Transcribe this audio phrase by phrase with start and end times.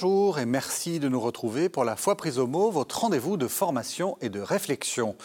[0.00, 3.48] Bonjour et merci de nous retrouver pour la foi prise au mot, votre rendez-vous de
[3.48, 5.16] formation et de réflexion.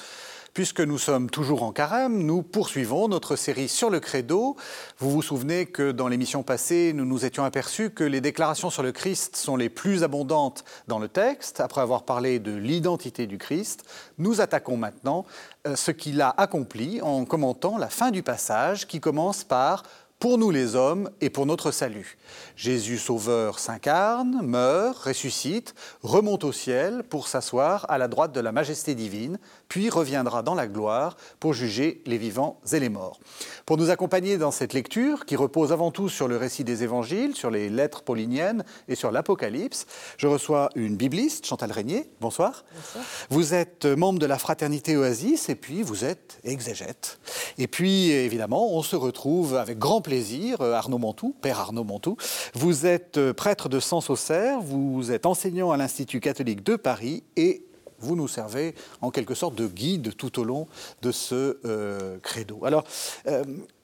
[0.55, 4.55] Puisque nous sommes toujours en carême, nous poursuivons notre série sur le credo.
[4.97, 8.81] Vous vous souvenez que dans l'émission passée, nous nous étions aperçus que les déclarations sur
[8.81, 11.59] le Christ sont les plus abondantes dans le texte.
[11.59, 13.83] Après avoir parlé de l'identité du Christ,
[14.17, 15.25] nous attaquons maintenant
[15.67, 19.83] euh, ce qu'il a accompli en commentant la fin du passage qui commence par
[20.23, 22.17] pour nous les hommes et pour notre salut.
[22.55, 28.53] Jésus Sauveur s'incarne, meurt, ressuscite, remonte au ciel pour s'asseoir à la droite de la
[28.53, 29.37] majesté divine,
[29.73, 33.19] puis reviendra dans la gloire pour juger les vivants et les morts.
[33.65, 37.35] Pour nous accompagner dans cette lecture, qui repose avant tout sur le récit des évangiles,
[37.35, 42.07] sur les lettres pauliniennes et sur l'Apocalypse, je reçois une bibliste, Chantal Régnier.
[42.21, 42.65] Bonsoir.
[42.75, 43.03] Bonsoir.
[43.31, 47.17] Vous êtes membre de la fraternité Oasis et puis vous êtes exégète.
[47.57, 52.15] Et puis évidemment, on se retrouve avec grand plaisir euh, Arnaud Mantou, père Arnaud Mantou.
[52.53, 57.65] Vous êtes euh, prêtre de Sens-Auxerre, vous êtes enseignant à l'Institut catholique de Paris et
[57.99, 60.67] vous nous servez en quelque sorte de guide tout au long
[61.01, 62.65] de ce euh, credo.
[62.65, 62.83] Alors,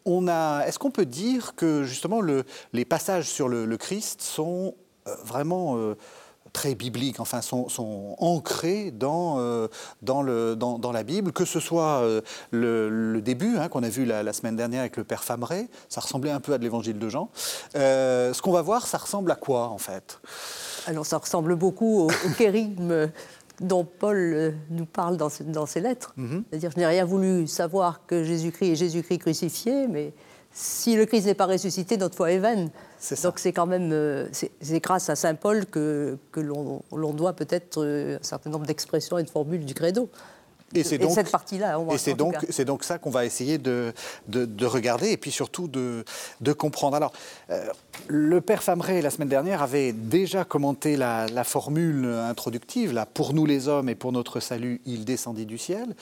[0.05, 2.43] on a, est-ce qu'on peut dire que justement le,
[2.73, 4.75] les passages sur le, Christ sont
[5.23, 5.95] vraiment
[6.53, 7.67] très bibliques, enfin, sont,
[8.17, 9.67] ancrés dans, euh,
[10.01, 14.55] dans, la Bible, que ce soit euh, le, début, hein, qu'on a vu la, semaine
[14.55, 17.29] dernière avec le Père Fameray, ça ressemblait un peu à de l'évangile de Jean.
[17.75, 20.19] Euh, ce qu'on va voir, ça ressemble à quoi, en fait?
[20.87, 22.33] Alors, ça ressemble beaucoup au, au
[23.61, 26.13] dont Paul nous parle dans, dans ses lettres.
[26.17, 26.43] Mhm.
[26.49, 30.13] C'est-à-dire, je n'ai rien voulu savoir que Jésus-Christ est Jésus-Christ crucifié, mais
[30.51, 32.69] si le Christ n'est pas ressuscité, notre foi est vaine.
[33.23, 37.83] Donc c'est quand même, euh, c'est grâce à Saint Paul que, que l'on doit peut-être
[37.83, 40.09] euh, un certain nombre d'expressions et de formules du credo.
[40.75, 41.79] Et c'est donc cette partie-là.
[41.91, 43.93] Et c'est donc, c'est donc ça qu'on va essayer de,
[44.27, 46.03] de, regarder et puis surtout de,
[46.41, 46.95] de comprendre.
[46.95, 47.11] Alors,
[47.49, 47.65] euh,
[48.07, 53.33] le père Fameray, la semaine dernière, avait déjà commenté la, la, formule introductive, là, pour
[53.33, 55.95] nous les hommes et pour notre salut, il descendit du ciel.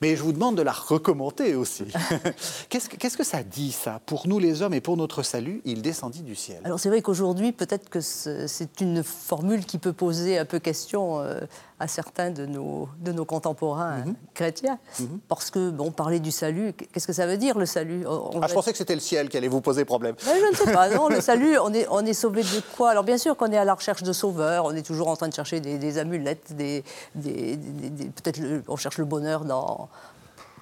[0.00, 1.86] Mais je vous demande de la recommander aussi.
[2.68, 4.00] qu'est-ce, qu'est-ce que ça dit, ça?
[4.06, 6.60] Pour nous les hommes et pour notre salut, il descendit du ciel.
[6.64, 11.20] Alors c'est vrai qu'aujourd'hui, peut-être que c'est une formule qui peut poser un peu question
[11.20, 11.40] euh,
[11.80, 14.14] à certains de nos, de nos contemporains mhm.
[14.34, 14.78] chrétiens.
[15.00, 15.20] Mhm.
[15.28, 18.04] Parce que, bon, parler du salut, qu'est-ce que ça veut dire le salut?
[18.06, 20.14] Ah, Je pensais que c'était le ciel qui allait vous poser problème.
[20.18, 20.88] je ne sais pas.
[20.88, 22.88] Non, le salut, on est, on est sauvé de quoi?
[22.88, 25.28] Alors bien sûr qu'on est à la recherche de sauveurs, on est toujours en train
[25.28, 26.82] de chercher des, amulettes, des,
[27.14, 29.90] peut-être on cherche le bonheur dans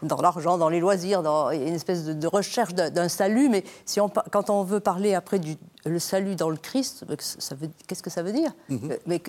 [0.02, 3.48] dans l'argent, dans les loisirs, dans une espèce de, recherche d'un salut.
[3.48, 5.56] Mais si on, quand on veut parler après du
[5.86, 7.04] le salut dans le Christ,
[7.86, 8.52] qu'est-ce que ça veut dire?
[8.68, 8.90] Mm-hmm.
[8.90, 9.22] euh, Mais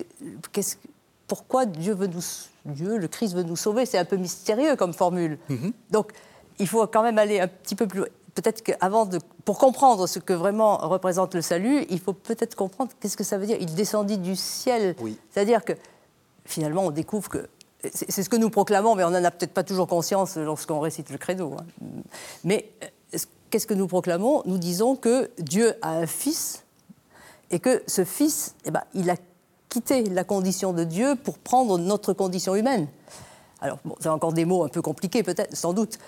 [1.26, 2.24] pourquoi Dieu veut nous,
[2.66, 3.86] Dieu, le Christ veut nous sauver?
[3.86, 5.38] C'est un peu mystérieux comme formule.
[5.48, 5.72] Mm-hmm.
[5.90, 6.12] Donc,
[6.58, 8.02] il faut quand même aller un petit peu plus.
[8.38, 12.92] Peut-être qu'avant de, pour comprendre ce que vraiment représente le salut, il faut peut-être comprendre
[13.00, 13.56] qu'est-ce que ça veut dire.
[13.58, 14.94] Il descendit du ciel.
[15.32, 15.72] C'est-à-dire que
[16.44, 17.48] finalement, on découvre que
[17.92, 21.10] c'est ce que nous proclamons, mais on n'en a peut-être pas toujours conscience lorsqu'on récite
[21.10, 21.56] le credo.
[21.58, 21.64] Hein.
[22.44, 23.18] Mais euh,
[23.50, 24.42] qu'est-ce que nous proclamons?
[24.46, 26.62] Nous disons que Dieu a un fils
[27.50, 29.16] et que ce fils, eh ben, il a
[29.68, 32.86] quitté la condition de Dieu pour prendre notre condition humaine.
[33.60, 35.98] Alors, bon, c'est encore des mots un peu compliqués, peut-être, sans doute.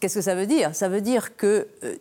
[0.00, 0.74] Qu'est-ce que ça veut dire?
[0.74, 1.96] Ça veut dire que euh,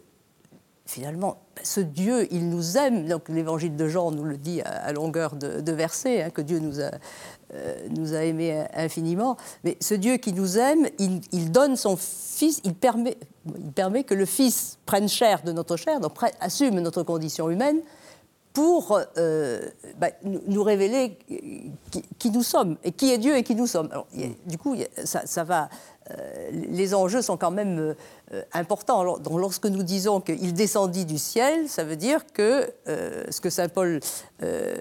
[0.86, 3.08] finalement, ce Dieu, il nous aime.
[3.08, 6.82] Donc l'évangile de Jean nous le dit à, longueur de, versets, hein, que Dieu nous
[6.82, 6.92] a,
[7.54, 9.38] euh, nous a aimés infiniment.
[9.64, 14.14] Mais ce Dieu qui nous aime, il, donne son Fils, il permet, il permet que
[14.14, 17.82] le Fils prenne chair de notre chair, donc assume notre condition humaine
[18.54, 19.62] pour euh,
[19.98, 21.18] bah, nous révéler
[22.20, 23.90] qui, nous sommes, et qui est Dieu et qui nous sommes.
[24.46, 24.76] Du coup,
[25.06, 25.70] ça, va
[26.10, 27.96] euh, les enjeux sont quand même
[28.34, 29.20] euh, importants.
[29.20, 33.70] donc, lorsque nous disons qu'il descendit du ciel, ça veut dire que ce que saint
[33.70, 34.00] Paul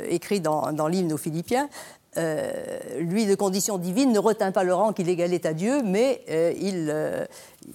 [0.09, 1.69] écrit dans, l'hymne aux Philippiens,
[2.17, 6.25] lui, de condition divine, ne retint pas le rang qu'il égalait à Dieu, mais
[6.61, 6.93] il,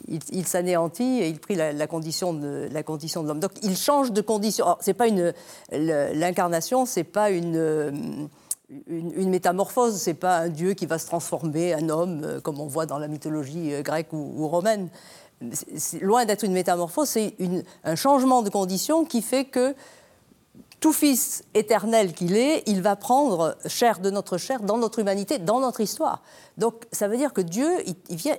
[0.07, 2.69] il, s'anéantit et il prit la, condition de
[3.27, 3.39] l'homme.
[3.39, 4.77] Donc, il change de condition.
[4.79, 5.33] C'est pas une
[5.71, 8.29] l'incarnation, c'est pas une
[8.87, 12.59] une, une, métamorphose, c'est pas un dieu qui va se transformer, un homme, euh, comme
[12.59, 14.89] on voit dans la mythologie euh, grecque ou, romaine.
[16.01, 17.35] loin d'être une métamorphose, c'est
[17.83, 19.75] un changement de condition qui fait que
[20.79, 25.37] tout fils éternel qu'il est, il va prendre chair de notre chair dans notre humanité,
[25.39, 26.21] dans notre histoire.
[26.57, 27.69] Donc ça veut dire que Dieu,
[28.09, 28.35] il, vient,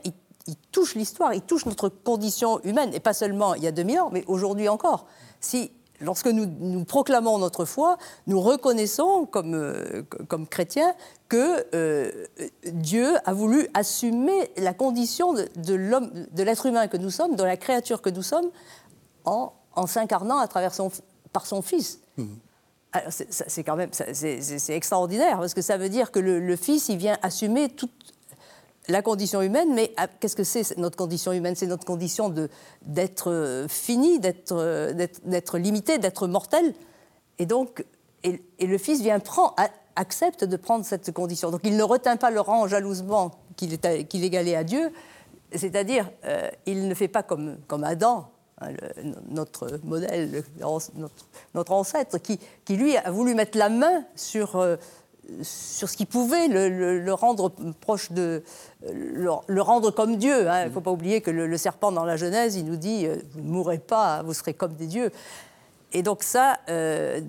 [0.47, 4.01] il touche l'histoire, il touche notre condition humaine, et pas seulement il y a 2000
[4.01, 5.07] ans, mais aujourd'hui encore.
[5.41, 5.71] Si
[6.01, 7.97] lorsque nous, proclamons notre foi,
[8.27, 10.95] nous reconnaissons comme, euh, comme chrétiens
[11.29, 12.27] que euh,
[12.65, 17.43] Dieu a voulu assumer la condition de, l'homme, de l'être humain que nous sommes, de
[17.43, 18.51] la créature que nous sommes,
[19.25, 19.53] en,
[19.87, 20.91] s'incarnant à travers son,
[21.33, 22.01] par son Fils.
[22.17, 22.25] Mmh.
[23.19, 27.19] c'est quand même c'est extraordinaire parce que ça veut dire que le, Fils il vient
[27.23, 28.15] assumer toute
[28.89, 31.57] la condition humaine, mais ah, qu'est-ce que c'est notre condition humaine?
[31.57, 32.33] C'est notre condition
[32.83, 34.21] d'être euh, fini,
[34.53, 34.93] euh,
[35.25, 36.75] d'être limité, d'être mortel.
[37.39, 37.85] Et donc,
[38.23, 39.55] et, le Fils vient prendre,
[39.97, 41.51] accepte de prendre cette condition.
[41.51, 44.93] Donc il ne retint pas le rang jalousement qu'il égalait à Dieu,
[45.55, 48.29] c'est-à-dire euh, il ne fait pas comme, comme Adam,
[48.63, 48.71] Hein,
[49.29, 50.43] notre modèle,
[51.55, 54.57] notre, ancêtre, qui, qui, lui a voulu mettre la main sur,
[55.43, 58.43] sur ce qui pouvait le, rendre proche de.
[58.83, 60.49] le, rendre comme Dieu.
[60.49, 60.63] Hein.
[60.63, 63.17] Il ne faut pas oublier que le, serpent dans la Genèse, il nous dit euh,
[63.33, 65.11] Vous ne mourrez pas, vous serez comme des dieux.
[65.93, 67.21] Et donc, ça, euh,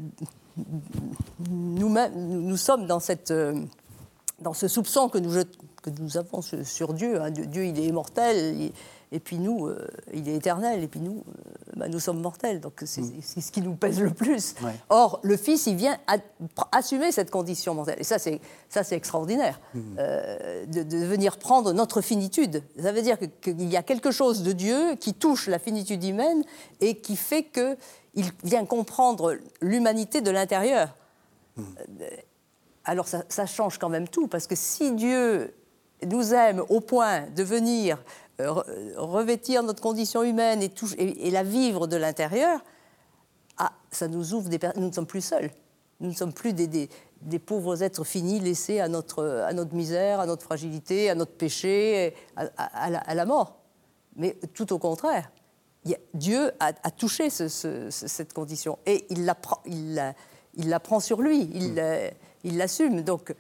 [1.50, 3.34] nous, sommes dans, cette,
[4.40, 5.44] dans ce soupçon que nous,
[5.82, 7.22] que nous avons sur Dieu.
[7.22, 7.32] Hein.
[7.32, 8.72] Dieu, il est immortel.
[9.12, 11.42] Et puis nous, euh, il est éternel, et puis nous, euh,
[11.78, 12.60] bah, nous sommes mortels.
[12.60, 13.22] Donc c'est mm.
[13.22, 14.56] ce qui nous pèse le plus.
[14.90, 15.98] Or, le Fils, il vient
[16.74, 18.00] assumer cette condition mortelle.
[18.00, 18.42] Et ça, c'est
[18.92, 19.82] extraordinaire, mm.
[19.98, 22.64] euh, de, venir prendre notre finitude.
[22.82, 26.44] Ça veut dire qu'il y a quelque chose de Dieu qui touche la finitude humaine
[26.82, 30.96] et qui fait qu'il vient comprendre l'humanité de l'intérieur.
[31.56, 31.64] Mm.
[32.84, 35.54] Alors ça, ça change quand même tout, parce que si Dieu
[36.06, 37.98] nous aime au point de venir
[38.40, 42.64] revêtir notre condition humaine et, et, la vivre de l'intérieur,
[43.58, 45.52] ah, ça nous ouvre des Nous ne sommes plus seuls.
[46.00, 46.68] Nous ne sommes plus des,
[47.22, 51.34] des, pauvres êtres finis laissés à notre, à notre misère, à notre fragilité, à notre
[51.34, 53.58] péché, à, la, mort.
[54.16, 55.32] Mais tout au contraire,
[56.14, 59.36] Dieu a, touché cette condition et il la,
[59.66, 60.14] il,
[60.54, 62.58] il la prend sur lui, il hmm.
[62.58, 63.02] l'assume.
[63.02, 63.34] Donc,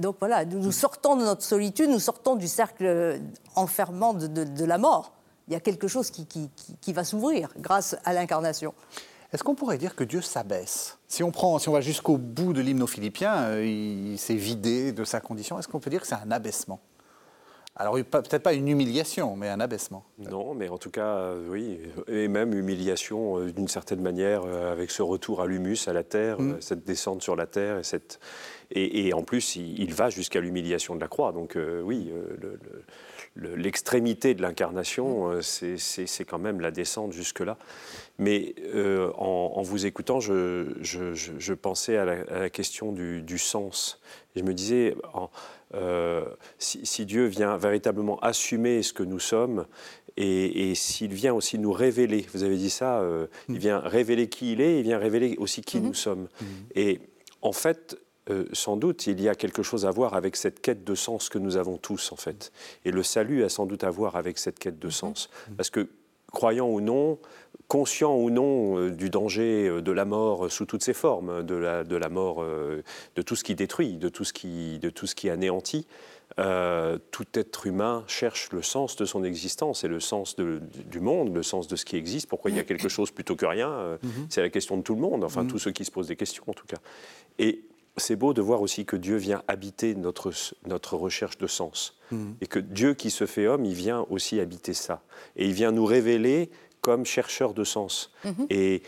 [0.00, 3.20] donc voilà, nous, sortons de notre solitude, nous sortons du cercle
[3.54, 5.12] enfermant de, la mort.
[5.48, 8.74] Il y a quelque chose qui, va s'ouvrir grâce à l'incarnation.
[9.32, 10.98] Est-ce qu'on pourrait dire que Dieu s'abaisse?
[11.06, 14.34] Si on, prend, si on va jusqu'au bout de l'hymne aux Philippiens, euh, il s'est
[14.34, 15.58] vidé de sa condition.
[15.58, 16.80] Est-ce qu'on peut dire que c'est un abaissement?
[17.76, 20.04] Alors peut-être pas une humiliation, mais un abaissement.
[20.18, 24.90] Non, mais en tout cas, euh, oui, et même humiliation euh, d'une certaine manière, avec
[24.90, 26.56] ce retour à l'humus, à la terre, mm.
[26.60, 28.18] cette descente sur la terre et cette,
[28.72, 31.32] et, en plus, il, va jusqu'à l'humiliation de la croix.
[31.32, 32.56] Donc euh, oui, euh,
[33.56, 37.58] l'extrémité de l'incarnation, euh, c'est quand même la descente jusque-là.
[38.18, 38.54] Mais
[39.16, 44.00] en, vous écoutant, je, pensais à la, question du, sens.
[44.36, 44.94] je me disais,
[46.58, 49.66] si, Dieu vient véritablement assumer ce que nous sommes,
[50.16, 53.02] et, s'il vient aussi nous révéler, vous avez dit ça,
[53.48, 53.58] il mm.
[53.58, 55.82] vient révéler qui il est, il vient révéler aussi qui mm-hmm.
[55.82, 56.28] nous sommes.
[56.40, 56.44] Mm.
[56.76, 57.00] Et
[57.42, 57.96] en fait,
[58.30, 61.28] euh, sans doute, il y a quelque chose à voir avec cette quête de sens
[61.28, 62.52] que nous avons tous, en fait.
[62.84, 64.92] Et le salut a sans doute à voir avec cette quête de mhm.
[64.92, 65.30] sens.
[65.56, 65.88] Parce que,
[66.32, 67.18] croyant ou non,
[67.68, 71.54] conscient ou non euh, du danger euh, de la mort sous toutes ses formes, de
[71.54, 75.06] la, de la mort, de tout ce qui détruit, de tout ce qui, de tout
[75.06, 75.86] ce qui anéantit,
[76.36, 81.42] tout être humain cherche le sens de son existence et le sens du monde, le
[81.42, 82.28] sens de ce qui existe.
[82.28, 84.26] Pourquoi il y a quelque chose plutôt que rien mhm.
[84.30, 85.50] C'est la question de tout le monde, enfin mhm.
[85.50, 86.78] tous ceux qui se posent des questions en tout cas.
[87.38, 87.64] Et
[88.00, 90.32] c'est beau de voir aussi que Dieu vient habiter notre,
[90.66, 91.96] notre recherche de sens.
[92.10, 92.32] Hmm.
[92.40, 95.02] Et que Dieu qui se fait homme, il vient aussi habiter ça.
[95.36, 98.10] Et il vient nous révéler comme chercheur de sens.
[98.24, 98.46] Hmm.
[98.48, 98.82] et,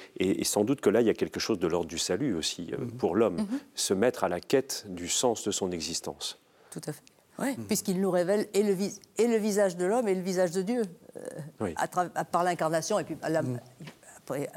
[0.44, 2.78] sans doute que là, il y a quelque chose de l'ordre du salut aussi euh,
[2.78, 2.92] hmm.
[2.92, 6.38] pour l'homme, se mettre à la quête du sens de son existence.
[6.70, 7.02] Tout à fait.
[7.38, 8.76] Oui, puisqu'il nous révèle et le,
[9.18, 10.82] et le visage de l'homme et le visage de Dieu,
[11.16, 13.42] euh, à par l'incarnation et puis par la,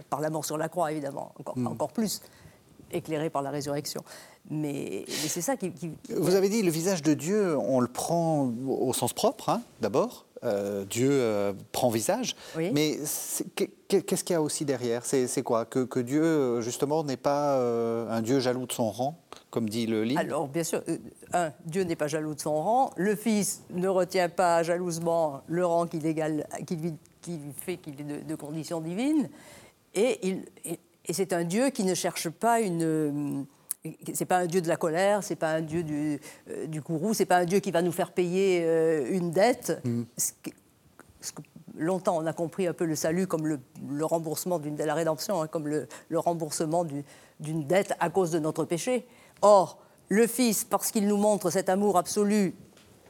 [0.09, 2.21] par la, mort sur la croix, évidemment, encore, encore plus
[2.91, 4.03] éclairé par la résurrection.
[4.49, 5.71] Mais, c'est ça qui,
[6.09, 10.25] Vous avez dit le visage de Dieu, on le prend au sens propre, hein, d'abord.
[10.45, 12.35] Euh, Dieu euh, prend visage.
[12.55, 12.99] Mais
[13.87, 15.03] qu'est-ce qu'il y a aussi derrière?
[15.05, 15.65] C'est quoi?
[15.65, 19.17] Que, Dieu, justement, n'est pas euh, un Dieu jaloux de son rang,
[19.49, 20.19] comme dit le livre?
[20.19, 20.83] Alors, bien sûr,
[21.33, 22.91] un, Dieu n'est pas jaloux de son rang.
[22.95, 28.81] Le Fils ne retient pas jalousement le rang qu'il qui, fait qu'il est de, condition
[28.81, 29.29] divine.
[29.95, 30.45] Et, il,
[31.07, 33.45] et c'est un Dieu qui ne cherche pas une
[34.13, 36.19] c'est pas un dieu de la colère, c'est pas un dieu du,
[36.49, 39.81] euh, du courroux, c'est pas un dieu qui va nous faire payer euh, une dette.
[39.83, 40.03] Mm.
[41.77, 43.59] longtemps, on a compris un peu le salut comme le,
[44.05, 46.85] remboursement d'une la rédemption, hein, comme le, remboursement
[47.39, 49.05] d'une dette à cause de notre péché.
[49.41, 49.77] Or,
[50.09, 52.55] le Fils, parce qu'il nous montre cet amour absolu,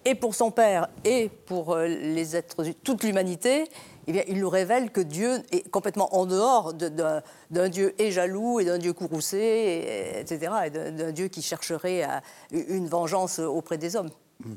[0.03, 3.65] et pour son Père, et pour euh, les êtres, toute l'humanité,
[4.07, 8.65] eh il nous révèle que Dieu est complètement en dehors d'un Dieu et jaloux et
[8.65, 12.05] d'un Dieu courroucé, etc., et d'un Dieu qui chercherait
[12.51, 14.11] une vengeance auprès des hommes.
[14.43, 14.53] Mm.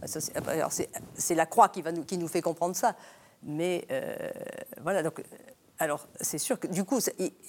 [1.15, 2.95] C'est la croix qui, va nous, qui nous fait comprendre ça.
[3.43, 4.17] Mais euh,
[4.83, 5.23] voilà, donc
[5.81, 6.99] alors, c'est sûr que du coup,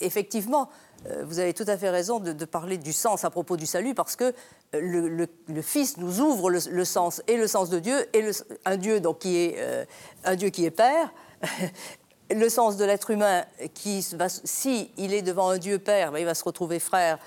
[0.02, 0.70] effectivement,
[1.08, 3.96] euh, vous avez tout à fait raison de, parler du sens à propos du salut,
[3.96, 4.36] parce que
[4.76, 8.24] euh, le, Fils nous ouvre le, sens, et le sens de Dieu, et
[8.66, 9.84] un Dieu donc, qui est euh,
[10.26, 11.12] un Dieu qui est Père.
[12.30, 14.06] le sens de l'être humain, qui
[14.44, 17.18] si il est devant un Dieu Père, ben, il va se retrouver frère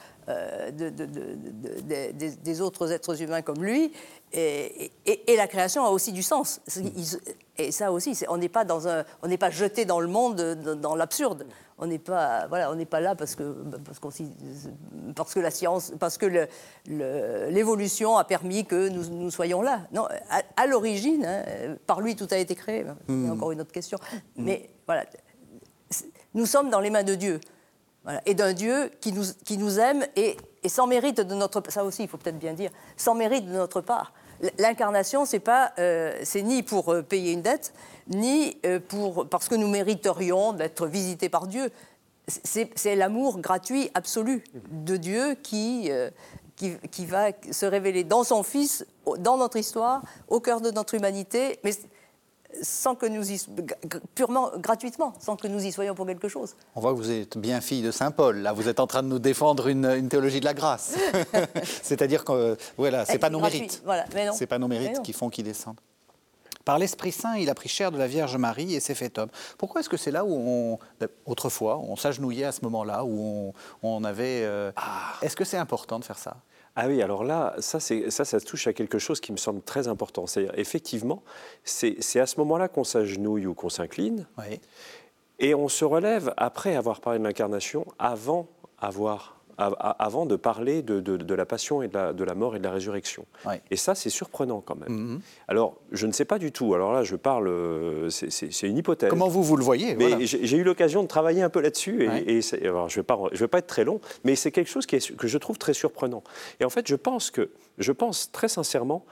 [0.72, 3.92] des, autres êtres humains comme lui.
[4.32, 4.90] Et,
[5.36, 6.60] la création a aussi du sens.
[7.58, 10.40] Et ça aussi, on n'est pas dans un, on n'est pas jeté dans le monde,
[10.80, 11.46] dans l'absurde.
[11.78, 13.42] On n'est pas, voilà, on n'est pas là parce que
[13.84, 13.98] parce,
[15.16, 16.48] parce, que la science, parce que
[16.86, 19.80] l'évolution a permis que nous, nous, soyons là.
[19.92, 20.06] Non,
[20.56, 21.42] à, l'origine, hein,
[21.86, 22.84] par lui tout a été créé.
[23.06, 23.32] C'est hmm.
[23.32, 23.98] encore une autre question.
[24.36, 24.44] Hmm.
[24.44, 25.04] Mais voilà,
[26.34, 27.40] nous sommes dans les mains de Dieu.
[28.26, 31.84] Et d'un Dieu qui nous, qui nous aime et, et sans mérite de notre ça
[31.84, 34.12] aussi il faut peut-être bien dire sans mérite de notre part
[34.58, 37.72] L'incarnation, c'est pas, euh, c'est ni pour euh, payer une dette,
[38.08, 41.70] ni euh, pour parce que nous mériterions d'être visités par Dieu.
[42.26, 45.90] C'est l'amour gratuit absolu de Dieu qui,
[46.54, 48.86] qui, qui, va se révéler dans son Fils,
[49.18, 51.58] dans notre histoire, au cœur de notre humanité.
[51.64, 51.72] Mais
[52.60, 53.40] sans que nous y,
[54.14, 56.54] purement gratuitement, sans que nous y soyons pour quelque chose.
[56.74, 58.38] On voit que vous êtes bien fille de Saint Paul.
[58.38, 60.96] Là, vous êtes en train de nous défendre une, théologie de la grâce.
[61.82, 63.82] C'est-à-dire que voilà, c'est pas nos mérites.
[63.84, 65.80] Voilà, c'est pas nos mérites qui font qu'ils descendent.
[66.64, 69.30] Par l'Esprit Saint, il a pris chair de la Vierge Marie et s'est fait homme.
[69.58, 70.78] Pourquoi est-ce que c'est là où on,
[71.26, 74.42] autrefois, on s'agenouillait à ce moment-là, où on, avait.
[74.44, 75.14] Euh, ah.
[75.22, 76.36] Est-ce que c'est important de faire ça?
[76.74, 79.88] Ah oui, alors là, ça, ça, ça touche à quelque chose qui me semble très
[79.88, 80.26] important.
[80.26, 81.22] C'est effectivement,
[81.64, 84.26] c'est à ce moment-là qu'on s'agenouille ou qu'on s'incline,
[85.38, 88.48] et on se relève après avoir parlé de l'incarnation, avant
[88.78, 93.26] avoir avant de parler de, la passion et de la, mort et de la résurrection.
[93.70, 95.16] Et ça, c'est surprenant quand même.
[95.16, 95.20] Mm-hmm.
[95.48, 96.74] Alors, je ne sais pas du tout.
[96.74, 99.10] Alors là, je parle, euh, c'est une hypothèse.
[99.10, 102.08] Comment vous, vous le voyez Mais j'ai eu l'occasion de travailler un peu là-dessus.
[102.26, 104.86] Et, je ne vais, pas, je vais pas être très long, mais c'est quelque chose
[104.86, 106.22] qui est, que je trouve très surprenant.
[106.60, 109.04] Et en fait, je pense, que, je pense très sincèrement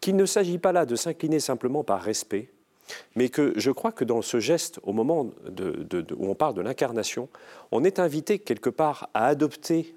[0.00, 2.50] qu'il ne s'agit pas là de s'incliner simplement par respect,
[3.14, 7.28] mais que je crois que dans ce geste, au moment où on parle de l'incarnation,
[7.72, 9.94] on est invité quelque part à adopter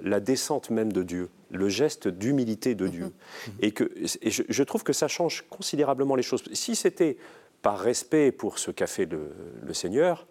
[0.00, 3.06] la descente même de Dieu, le geste d'humilité de Dieu.
[3.06, 3.50] Mm-hmm.
[3.60, 3.90] Et, que,
[4.24, 6.42] je, trouve que ça change considérablement les choses.
[6.52, 7.16] Si c'était
[7.62, 10.26] par respect pour ce qu'a fait le, Seigneur,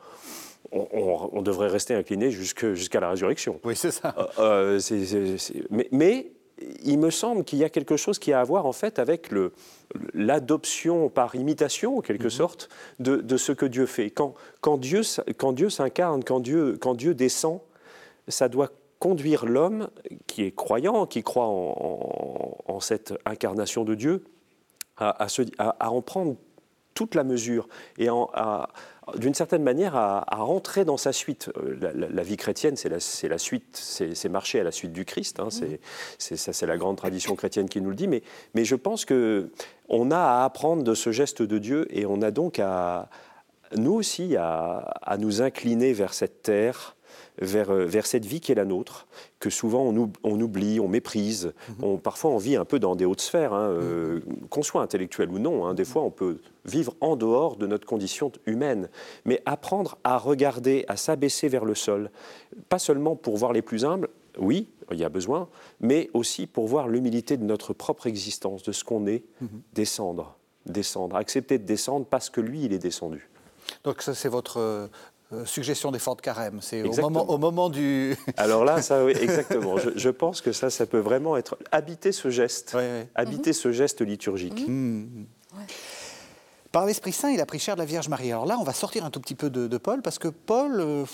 [0.71, 3.59] on, devrait rester incliné jusqu'à la résurrection.
[3.63, 4.13] Oui, c'est ça.
[4.39, 5.37] Euh, euh,
[5.91, 6.31] mais
[6.83, 9.29] il me semble qu'il y a quelque chose qui a à voir en fait avec
[10.13, 12.29] l'adoption par imitation, en quelque mhm.
[12.29, 12.69] sorte,
[12.99, 14.09] de, ce que Dieu fait.
[14.09, 15.01] Quand, quand Dieu,
[15.37, 17.59] quand Dieu s'incarne, quand Dieu, quand Dieu descend,
[18.27, 18.69] ça doit
[18.99, 19.89] conduire l'homme
[20.27, 24.23] qui est croyant, qui croit en, cette incarnation de Dieu,
[24.97, 26.35] à, à, en prendre
[26.93, 28.69] toute la mesure et à,
[29.17, 31.51] d'une certaine manière, à, rentrer dans sa suite.
[31.57, 32.97] Euh, la, vie chrétienne, c'est la,
[33.29, 35.39] la, suite, c'est marcher à la suite du Christ.
[35.39, 35.49] Hein,
[36.17, 38.07] c'est la grande tradition chrétienne qui nous le dit.
[38.07, 38.21] Mais,
[38.65, 39.49] je pense que
[39.89, 43.09] on a à apprendre de ce geste de Dieu et on a donc à,
[43.75, 46.95] nous aussi, à nous incliner vers cette terre
[47.39, 49.07] vers, euh, vers cette vie qui est la nôtre,
[49.39, 51.53] que souvent on, oublie, on méprise.
[51.69, 51.83] Mhm.
[51.83, 54.47] On, parfois on vit un peu dans des hautes sphères, hein, euh, mhm.
[54.49, 55.65] qu'on soit intellectuel ou non.
[55.65, 55.73] Hein.
[55.73, 58.89] des fois on peut vivre en dehors de notre condition humaine.
[59.25, 62.09] Mais apprendre à regarder, à s'abaisser vers le sol,
[62.69, 65.47] pas seulement pour voir les plus humbles, oui, il y a besoin,
[65.79, 69.61] mais aussi pour voir l'humilité de notre propre existence, de ce qu'on est, mhm.
[69.73, 73.29] descendre, descendre, accepter de descendre parce que lui, il est descendu.
[73.83, 74.87] Donc ça, c'est votre euh,
[75.45, 76.59] suggestion d'effort de carême.
[76.61, 78.15] C'est au moment, au moment, du.
[78.37, 79.75] Alors là, ça, oui, exactement.
[79.77, 82.77] Je, pense que ça, ça peut vraiment être habiter ce geste,
[83.15, 84.67] habiter ce geste liturgique.
[84.67, 85.25] Mmh, mmh.
[86.75, 88.33] Par l'Esprit Saint, il a pris chair de la Vierge Marie.
[88.33, 91.05] Alors là, on va sortir un tout petit peu de, Paul, parce que Paul, euh,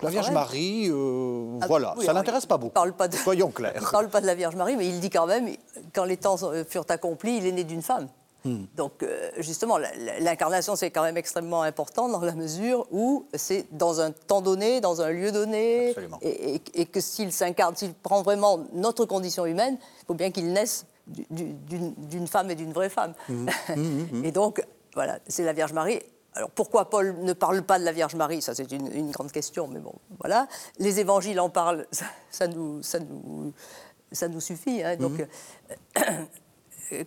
[0.00, 2.74] la Vierge Marie, euh, ah, voilà, ça l'intéresse pas beaucoup.
[2.74, 3.72] Parle pas de, Soyons clairs.
[3.80, 5.48] Il ne parle pas de la Vierge Marie, mais il dit quand même,
[5.92, 6.36] quand les temps
[6.68, 8.06] furent accomplis, il est né d'une femme.
[8.44, 8.64] Hmm.
[8.74, 9.78] Donc, euh, justement,
[10.20, 14.80] l'incarnation, c'est quand même extrêmement important dans la mesure où c'est dans un temps donné,
[14.80, 20.06] dans un lieu donné, et, que s'il s'incarne, s'il prend vraiment notre condition humaine, il
[20.06, 23.14] faut bien qu'il naisse d'une femme et d'une vraie femme.
[23.28, 23.46] Hmm.
[23.76, 26.00] Hmm, et donc, voilà, c'est la Vierge Marie.
[26.34, 28.42] Alors pourquoi Paul ne parle pas de la Vierge Marie?
[28.42, 30.48] Ça, c'est une, grande question, mais bon, voilà.
[30.78, 31.86] Les évangiles en parlent,
[32.30, 33.52] ça, nous, ça, nous,
[34.12, 34.82] ça nous suffit.
[34.82, 34.96] Hein.
[34.96, 36.00] donc, euh,
[36.92, 37.04] euh,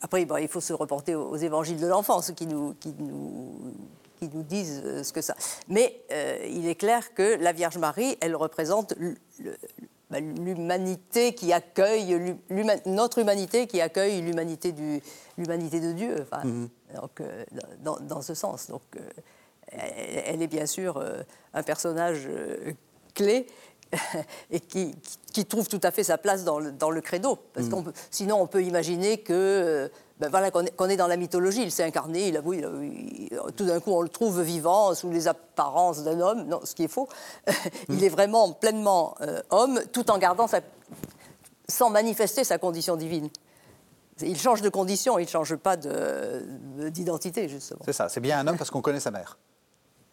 [0.00, 3.74] après, il faut se reporter aux évangiles de l'enfance qui nous, qui, nous,
[4.18, 5.34] qui nous disent euh, ce que ça.
[5.68, 8.94] Mais euh, il est clair que la Vierge Marie, elle représente
[10.10, 12.36] bah, l'humanité qui accueille,
[12.86, 15.00] notre humanité qui accueille l'humanité, du,
[15.36, 17.00] l'humanité de Dieu, enfin, mm-hmm.
[17.00, 17.22] donc,
[17.80, 18.68] dans, dans, ce sens.
[18.68, 18.82] Donc,
[19.72, 21.02] elle, est bien sûr
[21.54, 22.28] un personnage
[23.14, 23.46] clé
[24.50, 24.94] et qui,
[25.32, 27.38] qui, trouve tout à fait sa place dans le, dans le credo.
[27.52, 27.92] Parce mm.
[28.10, 31.62] sinon, on peut imaginer que ben voilà, qu'on est, dans la mythologie.
[31.62, 32.42] Il s'est incarné, il,
[33.56, 36.44] tout d'un coup, on le trouve vivant sous les apparences d'un homme.
[36.44, 37.08] Non, ce qui est faux.
[37.88, 40.60] il est vraiment pleinement euh, homme, tout en gardant sa,
[41.68, 43.28] sans manifester sa condition divine.
[44.22, 47.80] Il change de condition, il ne change pas d'identité, justement.
[47.84, 49.36] C'est ça, c'est bien un homme parce qu'on connaît sa mère.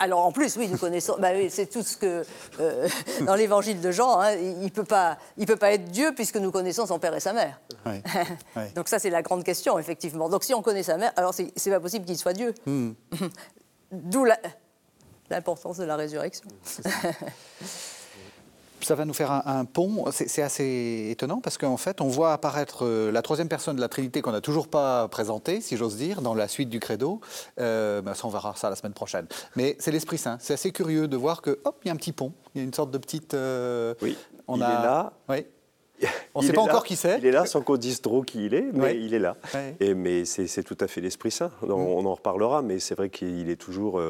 [0.04, 1.16] Alors en plus, oui, nous connaissons.
[1.18, 2.26] Bah c'est tout ce que
[2.60, 2.90] euh,
[3.26, 6.52] dans l'Évangile de Jean, hein, il peut pas, il peut pas être Dieu puisque nous
[6.52, 7.62] connaissons son père et sa mère.
[8.76, 10.28] Donc ça, c'est la grande question, effectivement.
[10.28, 12.54] Donc si on connaît sa mère, alors c'est pas possible qu'il soit Dieu.
[12.66, 12.92] Hmm.
[13.94, 14.28] D'où
[15.30, 16.50] l'importance de la résurrection.
[18.86, 20.06] Ça va nous faire un, pont.
[20.12, 23.90] C'est assez étonnant parce qu'en fait, on voit apparaître euh, la troisième personne de la
[23.90, 27.22] Trinité qu'on n'a toujours pas présentée, si j'ose dire, dans la suite du Credo.
[27.60, 29.28] Euh, ben, ça, on verra ça la semaine prochaine.
[29.56, 30.38] Mais c'est l'Esprit Saint.
[30.40, 32.34] C'est assez curieux de voir que, hop, il y a un petit pont.
[32.54, 33.34] Il y a une sorte de petite.
[33.34, 34.18] Euh, oui.
[34.48, 34.68] On il a...
[34.68, 35.14] est là.
[35.30, 35.46] Oui.
[36.36, 37.20] On ne sait pas encore qui c'est.
[37.20, 39.38] Il est là sans qu'on dise trop qui il est, mais il est là.
[39.80, 41.52] Et, mais c'est tout à fait l'Esprit Saint.
[41.62, 41.72] On, mm.
[41.72, 44.02] on, en reparlera, mais c'est vrai qu'il est toujours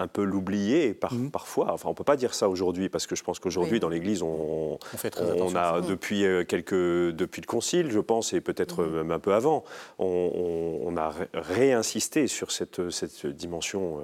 [0.00, 1.30] un peu l'oublier par, mhm.
[1.30, 1.72] parfois.
[1.72, 4.78] Enfin, on peut pas dire ça aujourd'hui parce que je pense qu'aujourd'hui dans l'Église, on,
[5.18, 8.96] on, a depuis euh, quelques depuis le Concile, je pense, et peut-être mhm.
[8.96, 9.64] même un peu avant,
[9.98, 14.00] on, a réinsisté sur cette, cette dimension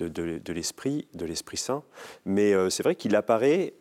[0.00, 1.82] euh, de, de l'esprit, de l'Esprit Saint.
[2.24, 3.74] Mais euh, c'est vrai qu'il apparaît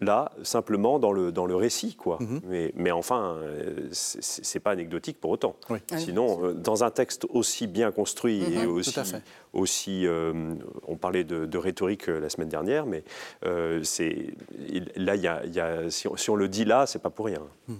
[0.00, 1.94] là, simplement dans le, dans le récit.
[1.94, 2.18] Quoi.
[2.20, 2.40] Mhm.
[2.44, 5.56] mais, mais, enfin, euh, c'est pas anecdotique pour autant.
[5.70, 8.68] Ah Sinon, euh, dans un texte aussi bien construit et mhm.
[8.68, 9.00] aussi,
[9.52, 10.54] aussi euh,
[10.86, 13.02] on parlait de, rhétorique la semaine dernière, mais
[13.82, 14.34] c'est
[14.94, 17.26] là, y a, y a, si, on, si, on, le dit là, c'est pas pour
[17.26, 17.40] rien.
[17.68, 17.78] Mhm.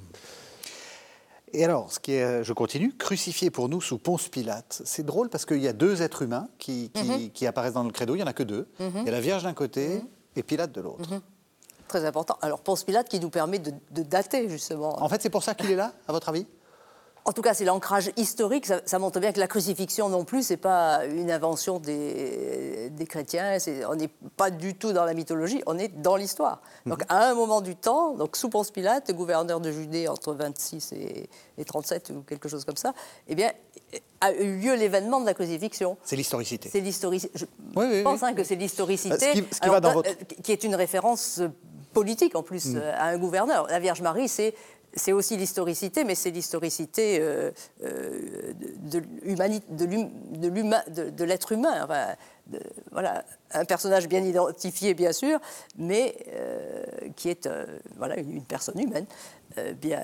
[1.53, 4.83] Et alors, ce qui est, je continue, crucifié pour nous sous Ponce Pilate.
[4.85, 7.93] C'est drôle parce qu'il y a deux êtres humains qui, qui, qui, apparaissent dans le
[7.93, 8.15] credo.
[8.15, 8.67] Il n'y en a que deux.
[8.81, 10.03] Il y a la Vierge d'un côté
[10.35, 11.09] et Pilate de l'autre
[11.87, 12.37] très important.
[12.43, 13.73] Alors Ponce Pilate qui nous permet de,
[14.03, 15.03] dater justement.
[15.03, 16.47] En fait, c'est pour ça qu'il est là, à votre avis?
[17.27, 18.67] En tout cas, c'est l'ancrage historique.
[18.85, 23.59] Ça, montre bien que la crucifixion non plus, c'est pas une invention des, des chrétiens.
[23.91, 26.61] on n'est pas du tout dans la mythologie, on est dans l'histoire.
[26.85, 26.91] Mhm.
[26.93, 30.93] Donc, à un moment du temps, donc sous Ponce Pilate, gouverneur de Judée entre 26
[30.93, 32.95] et, 37 ou quelque chose comme ça,
[33.27, 33.51] eh bien,
[34.21, 35.97] a eu lieu l'événement de la crucifixion.
[36.05, 36.69] C'est l'historicité.
[36.71, 37.37] C'est l'historicité.
[37.37, 40.03] Je pense hein, que c'est l'historicité, euh,
[40.45, 41.41] qui, est une référence
[41.97, 42.77] politique en plus mm.
[42.77, 43.67] euh, à un gouverneur.
[43.69, 44.55] La Vierge Marie, c'est
[44.99, 47.51] c'est aussi l'historicité, mais c'est l'historicité euh,
[47.85, 49.03] euh, de,
[51.25, 51.85] l'être humain.
[51.85, 52.07] Enfin,
[52.93, 55.39] voilà, un personnage bien identifié, bien sûr,
[55.77, 56.17] mais
[57.15, 57.47] qui est
[57.99, 59.05] voilà, une, personne humaine.
[59.59, 60.01] Euh, bien,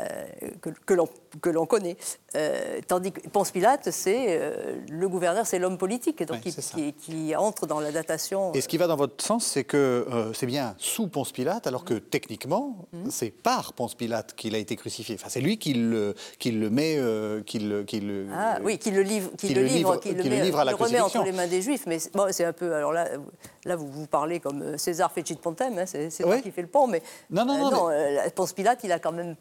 [1.40, 1.96] que, l'on connaît.
[2.36, 7.66] Euh, tandis que Ponce Pilate, c'est euh, le gouverneur, c'est l'homme politique, donc qui, entre
[7.66, 8.52] dans la datation.
[8.54, 11.84] Et ce qui va dans votre sens, c'est que c'est bien sous Ponce Pilate, alors
[11.84, 13.10] que techniquement, mhm.
[13.10, 15.16] c'est par Ponce Pilate qu'il a été crucifié.
[15.18, 16.98] Enfin, c'est lui qui le, qui le met,
[17.46, 20.60] qui le, qui le, ah, oui, qui le livre, qui, le livre, qui le, livre
[20.60, 21.84] à la le remet entre les mains des Juifs.
[21.86, 23.08] Mais bon, c'est un peu, alors là,
[23.64, 26.42] là, vous vous parlez comme César Fécit Pontem, hein, c'est oui.
[26.42, 27.90] qui fait le pont, mais non, non, non, non
[28.35, 29.37] Ponce Pilate, il a quand même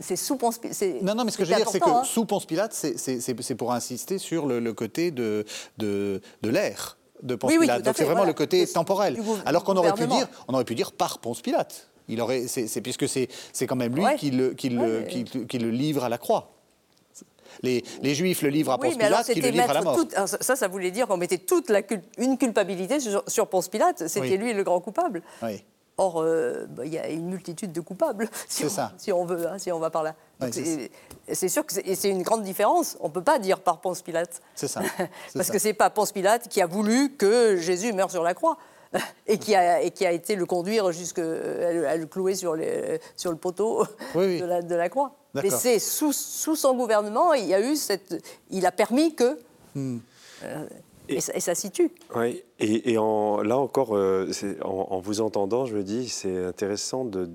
[0.00, 1.02] c'est sous Ponce Pilate.
[1.02, 2.04] Non, non, mais ce que je veux dire, c'est que hein.
[2.04, 5.44] sous Ponce Pilate, c'est pour insister sur le, côté de,
[5.78, 7.82] de, de l'air de Ponce Pilate.
[7.82, 9.18] Donc c'est vraiment le côté temporel.
[9.44, 11.88] Alors qu'on aurait pu dire, on aurait pu dire par Ponce Pilate.
[12.08, 16.04] Il aurait, c'est puisque c'est quand même lui qui, le, qui, le, qui, le livre
[16.04, 16.56] à la croix.
[17.62, 19.98] Les, les, Juifs le livrent à Ponce Pilate, qui le livre à la mort.
[20.26, 21.82] ça, ça voulait dire qu'on mettait toute la,
[22.18, 24.08] une culpabilité sur, sur Ponce Pilate.
[24.08, 25.22] C'était lui le grand coupable.
[25.42, 25.62] Oui.
[26.02, 29.46] Or, euh, bah, il y a une multitude de coupables, si, on, si on, veut,
[29.46, 30.14] hein, si on va par là.
[30.50, 32.96] c'est sûr que c'est une grande différence.
[33.00, 34.40] On ne peut pas dire par Ponce Pilate.
[34.54, 34.80] C'est ça.
[35.34, 38.32] Parce que ce n'est pas Ponce Pilate qui a voulu que Jésus meure sur la
[38.32, 38.56] croix
[39.26, 43.30] et qui a, et qui a été le conduire jusqu'à le clouer sur, les, sur
[43.30, 45.16] le poteau De, la, de, la, croix.
[45.34, 49.38] Mais c'est sous, sous, son gouvernement, il, y a eu cette, il a permis que...
[49.74, 49.98] Hmm.
[50.42, 50.66] Euh,
[51.08, 51.90] et, ça, situe.
[52.14, 54.30] Oui, et, en, là encore, euh,
[54.62, 57.28] en, vous entendant, je me dis, c'est intéressant de,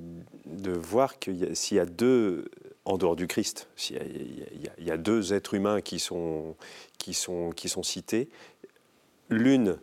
[0.45, 2.45] de voir qu'il s'il y a deux,
[2.85, 6.55] en dehors du Christ, s'il y, y, a deux êtres humains qui sont,
[6.97, 8.29] qui sont, qui sont cités,
[9.29, 9.77] l'une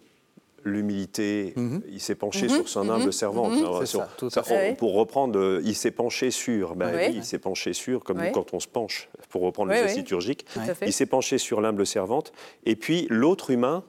[0.64, 1.82] l'humilité, mhm.
[1.90, 2.56] il s'est penché mhm.
[2.56, 3.12] sur son humble mhm.
[3.12, 4.76] servante.
[4.78, 7.12] pour reprendre, euh, il s'est penché sur, ben, oui.
[7.14, 10.46] il s'est penché sur, comme quand on se penche, pour reprendre le geste liturgique,
[10.84, 12.32] il s'est penché sur l'humble servante.
[12.64, 13.84] Et puis l'autre humain,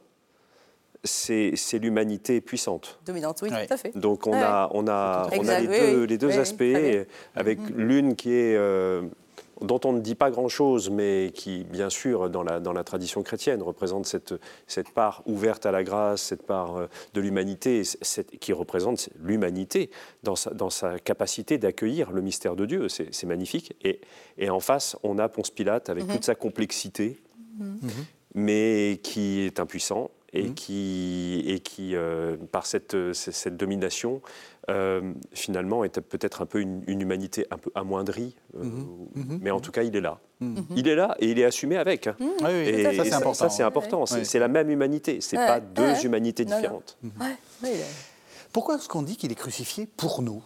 [1.04, 3.00] c'est l'humanité puissante.
[3.06, 3.98] Dominante, oui, tout à fait.
[3.98, 6.64] Donc on a, on a, on a les deux, les deux aspects,
[7.36, 8.56] avec l'une qui est...
[8.56, 9.04] Euh,
[9.62, 13.24] dont on ne dit pas grand-chose, mais qui, bien sûr, dans la, dans la tradition
[13.24, 14.34] chrétienne, représente cette,
[14.68, 17.84] cette part ouverte à la grâce, cette part euh, de l'humanité,
[18.40, 19.90] qui représente l'humanité
[20.24, 22.90] dans sa, dans sa capacité d'accueillir le mystère de Dieu.
[22.90, 23.76] C'est magnifique.
[23.84, 24.02] Et,
[24.38, 26.14] et, en face, on a Ponce Pilate avec mhm.
[26.14, 27.22] toute sa complexité,
[27.58, 27.90] mhm.
[28.36, 30.54] mais qui est impuissant et mhm.
[30.56, 34.22] qui, et qui euh, par cette, cette domination,
[34.70, 39.08] euh, finalement, est peut-être un peu une, humanité un peu amoindrie, euh, mhm.
[39.16, 39.40] Mhm.
[39.42, 40.20] mais en tout cas, il est là.
[40.76, 42.08] Il est là et il est assumé avec.
[42.08, 42.18] Hein.
[42.50, 43.50] et, ça, c'est important.
[43.50, 44.06] c'est important.
[44.06, 45.22] C'est la même humanité.
[45.22, 46.98] C'est pas deux humanités différentes.
[48.52, 50.44] Pourquoi est-ce qu'on dit qu'il est crucifié pour nous?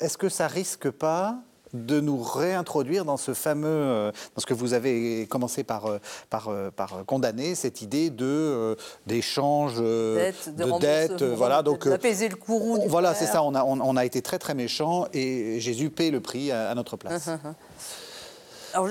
[0.00, 4.54] Est-ce que ça risque pas de nous réintroduire dans ce fameux, euh, dans ce que
[4.54, 11.22] vous avez commencé par, euh, par, euh, par condamner, cette idée de d'échange de, dettes,
[11.22, 12.78] voilà, donc d'apaiser le courroux.
[12.86, 13.42] voilà, c'est ça.
[13.42, 16.96] On a, on, a été très très méchants et Jésus paie le prix à, notre
[16.96, 17.28] place.
[17.28, 17.54] Hum, hum.
[18.74, 18.88] Alors,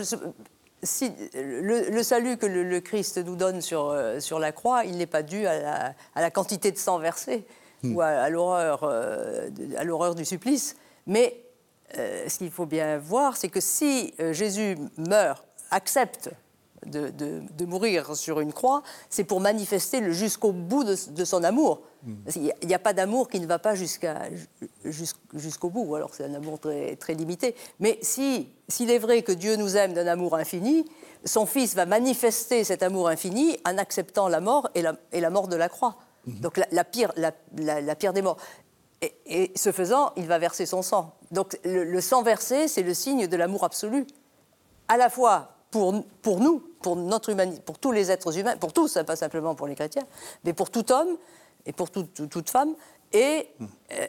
[0.83, 5.23] si, le, salut que le, Christ nous donne sur, sur la croix, il n'est pas
[5.23, 7.45] dû à la, à la, quantité de sang versé
[7.83, 10.75] ou à, à l'horreur du supplice,
[11.07, 11.50] mais
[11.97, 16.29] euh, ce qu'il faut bien voir, c'est que si euh, Jésus meurt, accepte
[16.85, 21.81] de, mourir sur une croix, c'est pour manifester jusqu'au bout de, son amour.
[22.03, 22.15] Hmm.
[22.35, 26.59] Il n'y a, pas d'amour qui ne va pas jusqu'au bout, alors c'est un amour
[26.59, 27.55] très, très limité.
[27.79, 28.47] Mais s'il
[28.89, 30.85] est vrai que Dieu nous aime d'un amour infini,
[31.23, 35.55] son Fils va manifester cet amour infini en acceptant la mort et la, mort de
[35.55, 35.97] la croix.
[36.25, 36.39] Hmm.
[36.39, 38.37] Donc la, pire, la, pire des morts.
[39.01, 41.15] Et, ce faisant, il va verser son sang.
[41.31, 44.05] Donc le, sang versé, c'est le signe de l'amour absolu,
[44.87, 48.73] à la fois pour, pour nous, pour notre humanité, pour tous les êtres humains, pour
[48.73, 50.05] tous, hein, pas simplement pour les chrétiens,
[50.43, 51.17] mais pour tout homme
[51.65, 52.75] et pour toute femme.
[53.13, 53.47] Et,
[53.93, 54.07] euh,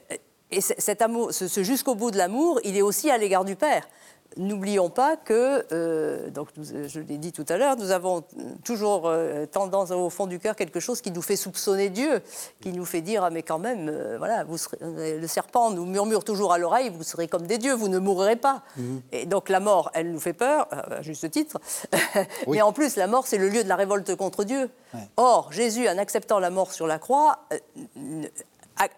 [0.50, 3.88] et cet amour, ce jusqu'au bout de l'amour, il est aussi à l'égard du Père.
[4.36, 8.24] N'oublions pas que, euh, donc je l'ai dit tout à l'heure, nous avons
[8.64, 12.22] toujours euh, tendance au fond du cœur quelque chose qui nous fait soupçonner Dieu,
[12.60, 16.24] qui nous fait dire ah mais quand même, euh, voilà, vous le serpent nous murmure
[16.24, 18.62] toujours à l'oreille, vous serez comme des dieux, vous ne mourrez pas.
[18.76, 19.02] Mhm.
[19.12, 21.58] Et donc la mort, elle nous fait peur, à juste titre.
[22.48, 24.70] mais en plus, la mort, c'est le lieu de la révolte contre Dieu.
[25.16, 27.40] Or, Jésus, en acceptant la mort sur la croix,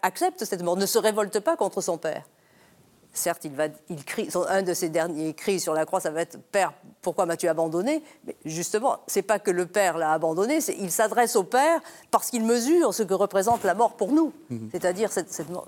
[0.03, 2.25] accepte cette mort, ne se révolte pas contre son Père.
[3.15, 6.21] Certes, il, va, il crie, un de ses derniers cris sur la croix, ça va
[6.23, 8.03] être Père, pourquoi m'as-tu abandonné?
[8.27, 12.45] Mais justement, c'est pas que le Père l'a abandonné, il s'adresse au Père parce qu'il
[12.45, 14.33] mesure ce que représente la mort pour nous.
[14.51, 14.69] Mhm.
[14.73, 15.11] C'est-à-dire,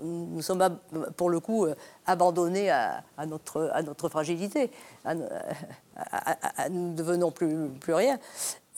[0.03, 0.79] nous sommes
[1.17, 4.71] pour le coup euh, abandonnés à, notre, à notre fragilité,
[5.05, 8.19] nous ne devenons plus, plus rien.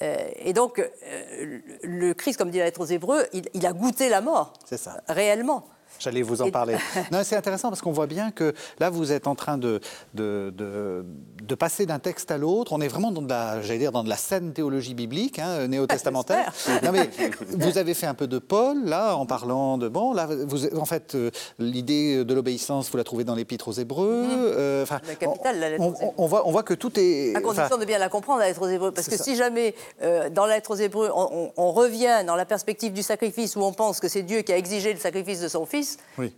[0.03, 3.73] Euh, et donc, euh, le Christ, comme dit la lettre aux Hébreux, il, il a
[3.73, 5.01] goûté la mort, ça.
[5.09, 5.65] réellement.
[5.99, 6.77] J'allais vous en parler.
[7.13, 9.81] non, c'est intéressant parce qu'on voit bien que là, vous êtes en train de,
[10.15, 12.73] de, de, passer d'un texte à l'autre.
[12.73, 15.67] On est vraiment dans de la, j'allais dire, dans de la saine théologie biblique, hein,
[15.67, 16.53] néo-testamentaire.
[16.83, 17.11] non, mais
[17.49, 19.89] vous avez fait un peu de Paul, là, en parlant de.
[19.89, 23.73] Bon, là, vous, en fait, euh, l'idée de l'obéissance, vous la trouvez dans l'Épître aux
[23.73, 24.25] Hébreux.
[24.25, 24.29] Mmh.
[24.31, 27.35] Euh, la capitale, la lettre on, on, voit, on voit que tout est.
[27.35, 28.93] À condition de bien la comprendre, la lettre aux Hébreux.
[28.93, 32.45] Parce que si jamais, euh, dans la lettre aux Hébreux, on, on revient dans la
[32.45, 35.49] perspective du sacrifice où on pense que c'est Dieu qui a exigé le sacrifice de
[35.49, 35.88] son fils,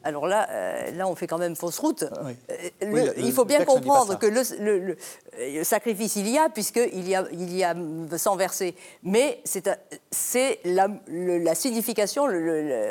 [0.05, 2.05] alors là, euh, là, on fait quand même fausse route.
[2.05, 7.57] Euh, il faut bien comprendre que le, sacrifice il y a, puisqu'il y a, il
[7.57, 7.75] y a
[8.17, 8.75] sans verser.
[9.03, 12.27] Mais c'est la, la, signification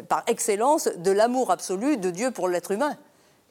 [0.07, 2.97] par excellence de l'amour absolu de Dieu pour l'être humain.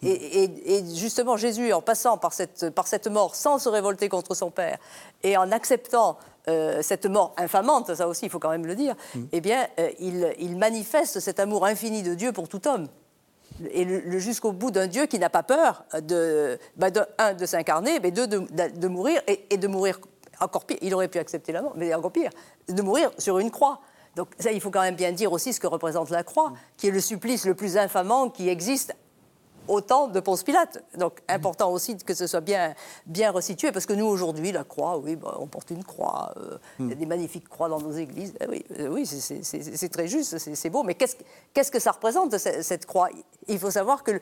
[0.03, 4.51] Et, justement, Jésus, en passant par cette, par cette mort sans se révolter contre son
[4.51, 4.79] Père
[5.25, 8.95] et en acceptant euh, cette mort infamante, ça aussi il faut quand même le dire,
[9.15, 9.25] mm.
[9.33, 12.89] eh bien, euh, il, il, manifeste cet amour infini de Dieu pour tout homme.
[13.73, 17.45] Et le, jusqu'au bout d'un Dieu qui n'a pas peur de, bah, de, un, de
[17.45, 19.99] s'incarner, mais deux, de, de, mourir, et, de mourir
[20.41, 20.79] encore pire.
[20.81, 22.31] Il aurait pu accepter la mort, mais encore pire,
[22.69, 23.81] de mourir sur une croix.
[24.15, 26.89] Donc ça, il faut quand même bien dire aussi ce que représente la croix, qui
[26.89, 28.95] est le supplice le plus infamant qui existe
[29.69, 30.83] autant de Ponce Pilate.
[30.97, 32.75] Donc important aussi que ce soit bien,
[33.07, 36.59] bien resitué, parce que nous aujourd'hui, la croix, oui, bah, on porte une croix, euh,
[36.81, 38.35] il y a des magnifiques croix dans nos églises.
[38.41, 42.87] Eh oui, euh, oui c'est très juste, c'est beau, mais qu'est-ce que ça représente cette
[42.87, 43.09] croix?
[43.47, 44.21] Il faut savoir que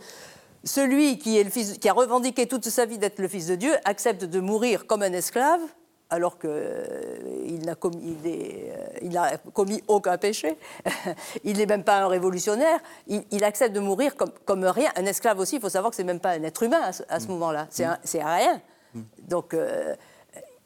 [0.64, 3.54] celui qui, est le fils, qui a revendiqué toute sa vie d'être le Fils de
[3.54, 5.60] Dieu accepte de mourir comme un esclave
[6.10, 10.56] alors qu'il euh, n'a commis, euh, commis, aucun péché,
[11.44, 14.90] il n'est même pas un révolutionnaire, il, accepte de mourir comme, rien.
[14.96, 17.26] Un esclave aussi, il faut savoir que c'est même pas un être humain à ce,
[17.26, 17.30] mm.
[17.30, 18.60] moment-là, c'est rien.
[18.94, 19.00] Mm.
[19.28, 19.94] Donc, euh,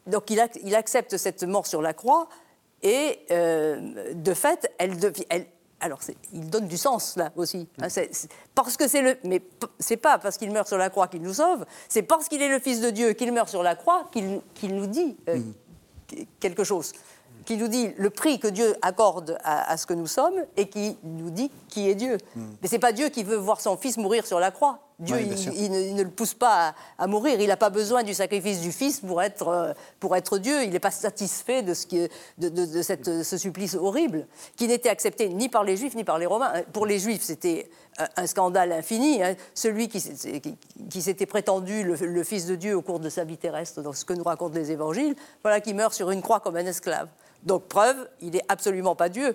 [0.05, 2.27] donc il, accepte cette mort sur la croix
[2.83, 4.95] et de fait, elle,
[5.81, 5.99] alors
[6.33, 7.67] il donne du sens là aussi.
[7.81, 7.87] Hein,
[8.55, 9.41] parce que c'est le, mais
[9.79, 12.49] c'est pas parce qu'il meurt sur la croix qu'il nous sauve, c'est parce qu'il est
[12.49, 15.53] le Fils de Dieu qu'il meurt sur la croix qu'il nous dit euh, mm.
[16.39, 16.93] quelque chose
[17.45, 20.97] qui nous dit le prix que Dieu accorde à, ce que nous sommes et qui
[21.03, 22.17] nous dit qui est Dieu.
[22.35, 22.51] Hmm.
[22.61, 24.79] Mais c'est pas Dieu qui veut voir son fils mourir sur la croix.
[25.01, 27.41] Dieu, il, ne, le pousse pas à, mourir.
[27.41, 30.63] Il n'a pas besoin du sacrifice du Fils pour être, euh, pour être Dieu.
[30.63, 34.89] Il n'est pas satisfait de, ce, qui, de, de, cette, ce supplice horrible, qui n'était
[34.89, 36.53] accepté ni par les Juifs ni par les Romains.
[36.71, 37.71] Pour les Juifs, c'était
[38.15, 39.23] un scandale infini.
[39.23, 39.35] Hein.
[39.55, 40.03] Celui qui,
[40.89, 43.93] qui, s'était prétendu le, le, Fils de Dieu au cours de sa vie terrestre, dans
[43.93, 47.07] ce que nous racontent les Évangiles, voilà qui meurt sur une croix comme un esclave.
[47.43, 49.31] Donc preuve, il n'est absolument pas Dieu.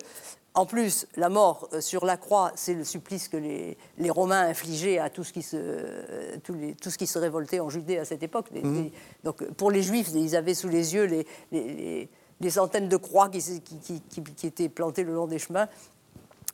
[0.57, 3.77] En plus, la mort euh, sur la croix, c'est le supplice que les,
[4.09, 7.99] Romains infligeaient à tout ce, qui se, euh, tout, ce qui se révoltait en Judée
[7.99, 8.49] à cette époque.
[8.51, 8.89] Mhm.
[9.23, 12.09] donc pour les Juifs, ils avaient sous les yeux les,
[12.49, 15.67] centaines de croix qui, qui, étaient plantées le long des chemins.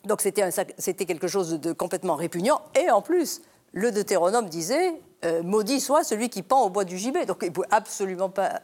[0.03, 2.61] Donc c'était quelque chose de complètement répugnant.
[2.75, 6.97] Et en plus, le Deutéronome disait euh, Maudit soit celui qui pend au bois du
[6.97, 7.25] gibet.
[7.25, 8.61] Donc il ne pouvait absolument pas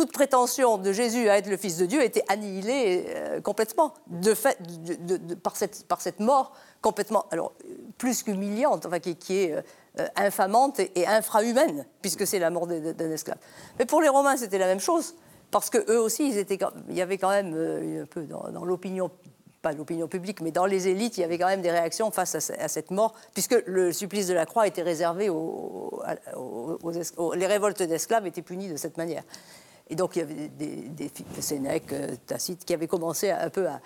[0.00, 3.92] toute prétention de Jésus à être le Fils de Dieu était annihilée euh, complètement
[5.42, 7.52] par, cette, mort complètement, alors
[7.98, 13.36] plus qu'humiliante, enfin, qui, est euh, infamante et, infrahumaine, puisque c'est la mort d'un esclave.
[13.78, 15.16] Mais pour les Romains, c'était la même chose,
[15.50, 16.58] parce que eux aussi, ils étaient,
[16.88, 19.10] il y avait quand même euh, un peu dans, l'opinion
[19.60, 22.34] pas l'opinion publique, mais dans les élites, il y avait quand même des réactions face
[22.34, 26.00] à, cette mort, puisque le supplice de la croix était réservé aux,
[26.34, 29.22] aux les révoltes d'esclaves étaient punies de cette manière.
[29.90, 33.66] Et donc, il y avait des, des Sénèque, euh, Tacite, qui avaient commencé un peu
[33.66, 33.80] à,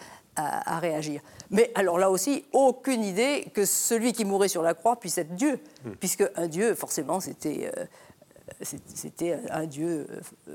[0.80, 1.20] réagir.
[1.50, 5.34] Mais alors là aussi, aucune idée que celui qui mourait sur la croix puisse être
[5.36, 5.92] Dieu, hmm.
[5.92, 7.84] puisque un Dieu, forcément, c'était euh,
[8.62, 10.06] c'était un Dieu
[10.48, 10.54] euh,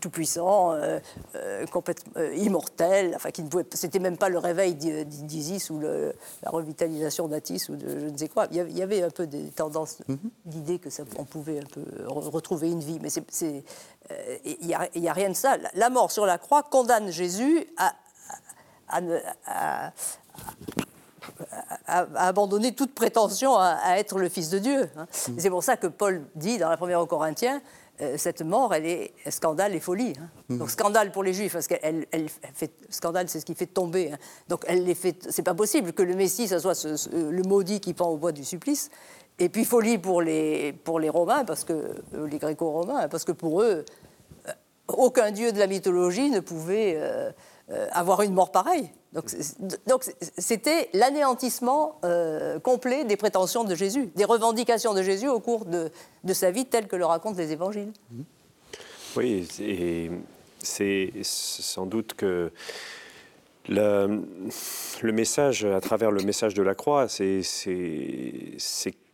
[0.00, 0.98] tout-puissant, euh,
[1.36, 6.50] euh, complètement immortel, enfin, qui ne pouvait, c'était même pas le réveil d'Isis ou la
[6.50, 8.46] revitalisation d'Atis ou de je ne sais quoi.
[8.50, 10.18] Il y avait, un peu des tendances mhm.
[10.44, 13.64] d'idées que ça, on pouvait un peu retrouver une vie, mais c'est,
[14.44, 15.56] il n'y a, a, rien de ça.
[15.74, 17.94] La mort sur la croix condamne Jésus à,
[18.88, 19.92] à,
[21.86, 24.90] à, abandonner toute prétention à, être le Fils de Dieu.
[24.96, 25.06] Hein.
[25.28, 25.34] Mm.
[25.38, 27.60] C'est pour ça que Paul dit dans la première aux Corinthiens,
[28.00, 30.14] euh, cette mort, elle est scandale et folie.
[30.18, 30.28] Hein.
[30.48, 30.58] Mm.
[30.58, 34.12] Donc scandale pour les Juifs, parce qu'elle elle fait scandale, c'est ce qui fait tomber.
[34.12, 34.18] Hein.
[34.48, 35.26] Donc elle les fait.
[35.30, 38.44] C'est pas possible que le Messie, ça soit le maudit qui pend au bois du
[38.44, 38.90] supplice.
[39.38, 43.32] Et puis folie pour les pour les Romains, parce que euh, les Gréco-Romains, parce que
[43.32, 43.84] pour eux,
[44.48, 44.52] euh,
[44.88, 46.98] aucun dieu de la mythologie ne pouvait
[47.92, 48.90] avoir une mort pareille.
[49.12, 50.04] Donc
[50.38, 55.90] c'était l'anéantissement euh, complet des prétentions de Jésus, des revendications de Jésus au cours de,
[56.32, 57.92] sa vie telle que le racontent les évangiles.
[59.16, 60.10] Oui, et
[60.62, 62.50] c'est sans doute que
[63.68, 64.22] le,
[65.12, 67.42] message, à travers le message de la croix, c'est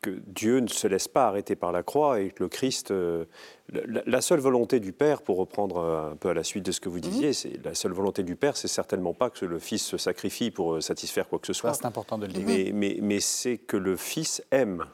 [0.00, 3.24] que Dieu ne se laisse pas arrêter par la croix et que le Christ, euh,
[3.72, 5.80] la, seule volonté du Père, pour reprendre
[6.12, 7.32] un peu à la suite de ce que vous disiez, mhm.
[7.32, 10.74] c'est la seule volonté du Père, c'est certainement pas que le Fils se sacrifie pour
[10.74, 11.74] euh, satisfaire quoi que ce soit.
[11.74, 12.44] C'est important de le dire.
[12.46, 14.84] Mais, mais, mais c'est que le Fils aime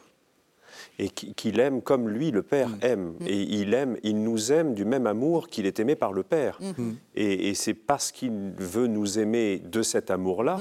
[0.99, 2.79] et qu'il aime comme lui, le Père, mhm.
[2.83, 3.15] aime.
[3.21, 3.27] Mhm.
[3.27, 6.59] Et il aime, il nous aime du même amour qu'il est aimé par le Père.
[7.15, 10.59] Et, et c'est parce qu'il veut nous aimer de cet amour-là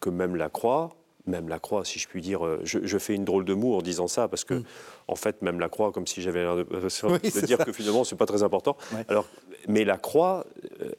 [0.00, 0.90] que même la croix,
[1.26, 3.82] même la croix, si je puis dire, euh, je, fais une drôle de moue en
[3.82, 4.64] disant ça, parce que, mm.
[5.08, 8.16] en fait, même la croix, comme si j'avais l'air de, de dire que finalement, c'est
[8.16, 8.76] pas très important.
[9.08, 9.26] Alors,
[9.68, 10.44] mais la croix
[10.82, 10.90] euh,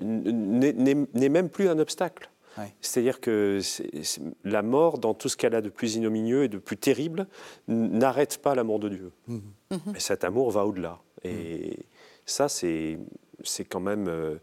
[0.00, 2.30] n'est même plus un obstacle.
[2.80, 3.60] C'est-à-dire que
[4.44, 7.26] la mort, dans tout ce qu'elle a de plus ignominieux et de plus terrible,
[7.68, 9.12] n'arrête pas l'amour de Dieu.
[9.28, 9.40] Mm-hmm.
[9.72, 9.96] Mm-hmm.
[9.96, 10.98] Et cet amour va au-delà.
[11.22, 11.82] Et mm.
[12.24, 12.98] ça, c'est
[13.68, 14.08] quand même.
[14.08, 14.36] Euh,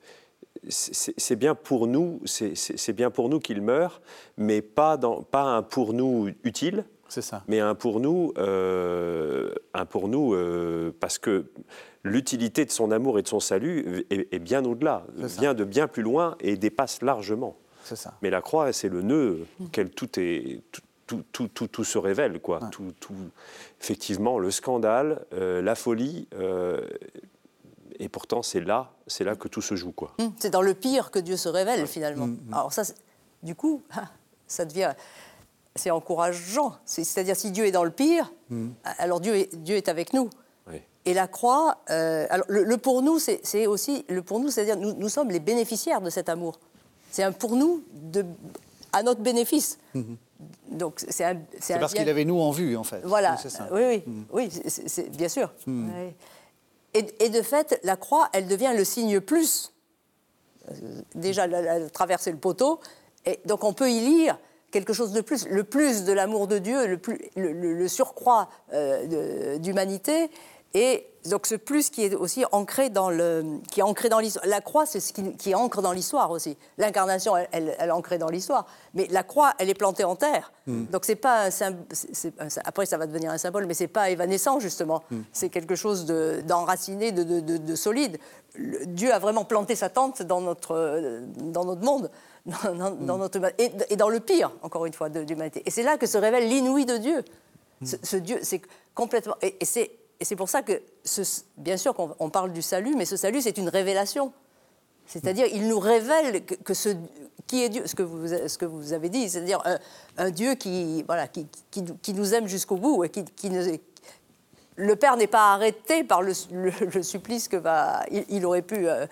[0.69, 4.01] c'est bien pour nous, c'est bien pour nous qu'il meure,
[4.37, 7.43] mais pas, dans, pas un pour nous utile, ça.
[7.47, 11.45] mais un pour nous, euh, un pour nous euh, parce que
[12.03, 16.03] l'utilité de son amour et de son salut est, bien au-delà, vient de bien plus
[16.03, 17.57] loin et dépasse largement.
[17.83, 18.13] Ça.
[18.21, 20.61] Mais la croix, c'est le nœud auquel tout est.
[21.05, 22.61] Tout, tout, tout, tout, se révèle, quoi.
[22.71, 22.93] Tout,
[23.79, 26.27] effectivement, le scandale, euh, la folie,
[27.99, 30.13] et pourtant, c'est là, c'est là que tout se joue, quoi.
[30.19, 32.25] Hum, c'est dans le pire que Dieu se révèle finalement.
[32.25, 32.53] Hum, hum.
[32.53, 32.83] Alors ça,
[33.41, 34.09] du coup, ah,
[34.47, 34.93] ça devient,
[35.75, 36.75] c'est encourageant.
[36.85, 38.31] C'est-à-dire, si Dieu est dans le pire,
[38.99, 40.29] alors Dieu est, Dieu est avec nous.
[41.05, 44.93] Et la croix, euh, alors le, pour nous, c'est aussi le pour nous, c'est-à-dire nous,
[44.93, 46.59] nous sommes les bénéficiaires de cet amour.
[47.11, 48.23] C'est un pour nous de,
[48.93, 49.79] à notre bénéfice.
[50.71, 51.25] Donc c'est
[51.79, 53.01] parce qu'il avait nous en vue en fait.
[53.03, 53.37] Voilà.
[53.71, 55.51] Oui, oui, oui, c'est bien sûr.
[56.93, 59.73] Et, de fait, la croix, elle devient le signe plus.
[61.15, 62.79] Déjà, la, traverser le poteau,
[63.25, 64.37] Et donc on peut y lire
[64.71, 66.99] quelque chose de plus, le plus de l'amour de Dieu,
[67.35, 70.29] le, surcroît euh, d'humanité,
[70.73, 74.45] et donc ce plus qui est aussi ancré dans le, qui est ancré dans l'histoire.
[74.45, 76.57] La croix, c'est ce qui, qui ancre dans l'histoire aussi.
[76.77, 80.51] L'incarnation, elle, elle, est ancrée dans l'histoire, mais la croix, elle est plantée en terre.
[80.67, 80.85] Hmm.
[80.85, 81.75] Donc c'est pas un,
[82.65, 85.03] après ça va devenir un symbole, mais c'est pas évanescent justement.
[85.11, 85.21] Hmm.
[85.31, 88.17] C'est quelque chose d'enraciné, de, de, de, solide.
[88.85, 92.11] Dieu a vraiment planté sa tente dans notre, dans notre monde.
[92.65, 93.19] Dans, dans, hmm.
[93.21, 95.63] notre, et, et, dans le pire, encore une fois, de l'humanité.
[95.65, 97.23] Et c'est là que se révèle l'inouï de Dieu.
[97.85, 98.61] Ce, Dieu, c'est
[98.93, 99.35] complètement.
[99.41, 100.81] et c'est et c'est pour ça que,
[101.57, 104.31] bien sûr qu'on parle du salut, mais ce salut, c'est une révélation.
[105.05, 106.89] C'est-à-dire, il nous révèle que, ce,
[107.47, 109.61] qui est Dieu, ce que vous, avez dit, c'est-à-dire
[110.17, 113.23] un, Dieu qui, voilà, qui, qui, nous aime jusqu'au bout et qui,
[114.75, 118.05] le Père n'est pas arrêté par le, supplice que va.
[118.29, 118.87] Il, aurait pu.
[118.87, 119.05] Euh,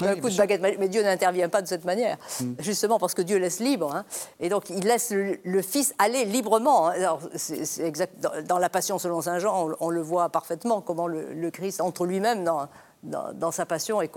[0.00, 2.54] un coup de baguette Mais Dieu n'intervient pas de cette manière, mm.
[2.58, 3.94] justement parce que Dieu laisse libre.
[3.94, 4.04] Hein.
[4.40, 6.88] Et donc il laisse le, Fils aller librement.
[6.88, 6.94] Hein.
[6.96, 8.14] Alors, c'est, exact,
[8.46, 12.44] dans, la Passion selon Saint Jean, on, le voit parfaitement, comment le, Christ entre lui-même
[12.44, 12.68] dans,
[13.02, 14.10] dans, sa passion et,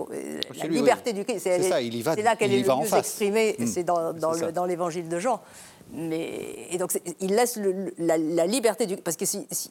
[0.56, 1.40] la liberté du Christ.
[1.42, 3.66] C'est, ça, il y va, c'est là qu'elle est le mieux exprimée, mm.
[3.66, 5.40] c'est dans, dans, l'évangile de Jean.
[5.92, 7.60] Mais, et donc il laisse
[7.98, 9.28] la, liberté du parce qu'il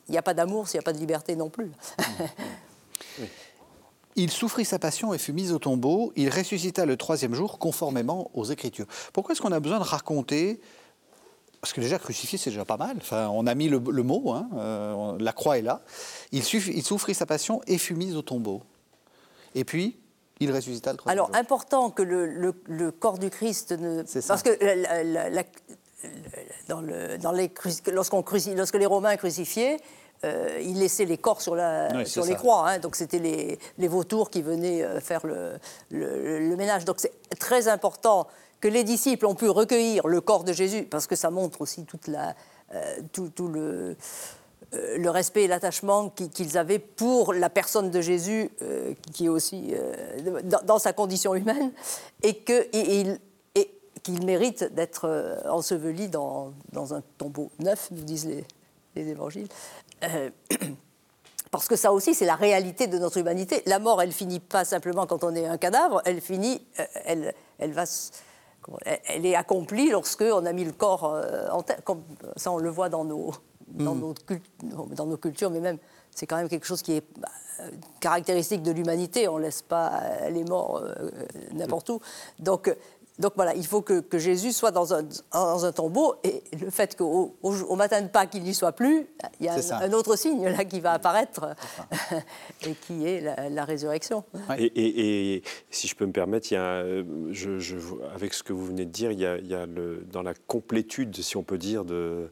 [0.08, 1.72] n'y a pas d'amour s'il n'y a pas de liberté non plus.
[3.20, 3.24] Mm.
[4.16, 6.14] Il souffrit sa passion et fut mis au tombeau.
[6.16, 8.86] Il ressuscita le troisième jour conformément aux Écritures.
[9.12, 10.62] Pourquoi est-ce qu'on a besoin de raconter?
[11.60, 12.96] Parce que déjà crucifié, c'est déjà pas mal.
[12.98, 15.82] Enfin, on a mis le, mot, hein, euh, la croix est là.
[16.32, 18.62] Il, il, souffrit sa passion et fut mis au tombeau.
[19.54, 19.98] Et puis,
[20.40, 24.04] il ressuscita le troisième Alors, important que le, corps du Christ ne...
[24.28, 24.50] Parce que
[26.68, 26.82] dans,
[27.18, 27.52] dans les,
[27.92, 28.24] lorsqu'on
[28.56, 29.78] lorsque les Romains crucifiaient,
[30.26, 31.56] euh, il laissait les corps sur,
[32.06, 32.70] sur les croix.
[32.70, 32.80] Hein.
[32.80, 36.86] donc c'était les, vautours qui venaient euh, faire le, ménage.
[36.86, 38.28] Donc c'est très important
[38.60, 41.86] que les disciples ont pu recueillir le corps de Jésus, parce que ça montre aussi
[41.86, 42.36] toute la,
[42.74, 43.96] euh, tout, le,
[44.72, 48.50] le, respect et l'attachement qu'ils avaient pour la personne de Jésus,
[49.14, 49.76] qui est aussi
[50.64, 51.72] dans, sa condition humaine,
[52.24, 53.20] et qu'il
[54.04, 58.46] qu'il mérite d'être enseveli dans, dans, un tombeau neuf, nous disent les,
[58.96, 59.48] les évangiles.
[60.04, 60.30] Euh,
[61.52, 63.62] parce que ça aussi, c'est la réalité de notre humanité.
[63.66, 67.34] La mort, elle finit pas simplement quand on est un cadavre, elle finit, euh, elle,
[67.60, 67.84] elle va,
[69.06, 71.84] elle est accomplie lorsque on a mis le corps euh, en terre.
[71.84, 72.04] Comme
[72.36, 73.32] ça, on le voit dans nos,
[73.68, 74.14] dans, mm.
[74.64, 75.78] nos, dans nos cultures, mais même,
[76.12, 77.30] c'est quand même quelque chose qui est bah,
[78.00, 79.28] caractéristique de l'humanité.
[79.28, 80.84] On ne laisse pas les morts
[81.54, 82.02] n'importe où.
[82.40, 82.74] Donc,
[83.18, 86.98] donc voilà, il faut que, Jésus soit dans un, dans un, tombeau et le fait
[86.98, 89.08] qu'au au, matin de Pâques, il n'y soit plus,
[89.40, 91.56] il y a un, autre signe là qui va apparaître
[92.68, 94.26] et qui est la, résurrection.
[94.58, 96.84] Et, si je peux me permettre, il y a,
[97.32, 97.76] je,
[98.14, 100.22] avec ce que vous venez de dire, il y a, il y a le, dans
[100.22, 102.32] la complétude, si on peut dire, de,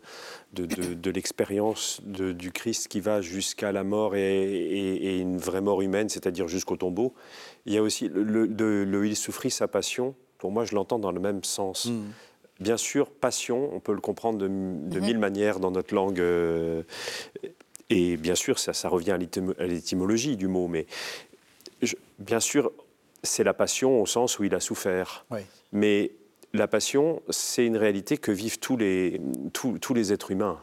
[0.52, 6.10] de, de, l'expérience du Christ qui va jusqu'à la mort et, une vraie mort humaine,
[6.10, 7.14] c'est-à-dire jusqu'au tombeau,
[7.66, 11.14] il y a aussi le, le il souffrit sa passion pour moi, je l'entends dans
[11.14, 11.86] le même sens.
[11.86, 12.10] Hmm.
[12.60, 16.20] Bien sûr, passion, on peut le comprendre de, de mille manières dans notre langue.
[16.20, 16.84] Euh,
[17.90, 20.68] et bien sûr, ça, ça revient à l'étymologie du mot.
[20.68, 20.86] Mais
[22.20, 22.74] bien sûr,
[23.24, 25.26] c'est la passion au sens où il a souffert.
[25.72, 26.12] Mais
[26.52, 29.22] la passion, c'est une réalité que vivent tous les,
[29.54, 30.60] tous, tous les êtres humains.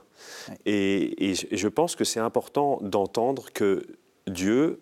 [0.67, 3.87] Et, et, je pense que c'est important d'entendre que
[4.27, 4.79] Dieu,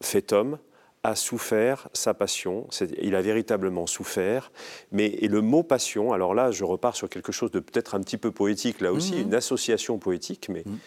[0.00, 0.58] fait homme,
[1.04, 2.66] a souffert sa passion,
[3.00, 4.50] il a véritablement souffert,
[4.90, 8.00] mais et le mot passion, alors là je repars sur quelque chose de peut-être un
[8.00, 9.20] petit peu poétique, là aussi, mhm.
[9.20, 10.78] une association poétique, mais mhm.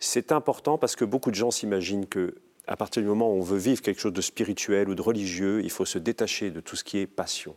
[0.00, 2.34] c'est important parce que beaucoup de gens s'imaginent que
[2.66, 5.60] à partir du moment où on veut vivre quelque chose de spirituel ou de religieux,
[5.62, 7.54] il faut se détacher de tout ce qui est passion.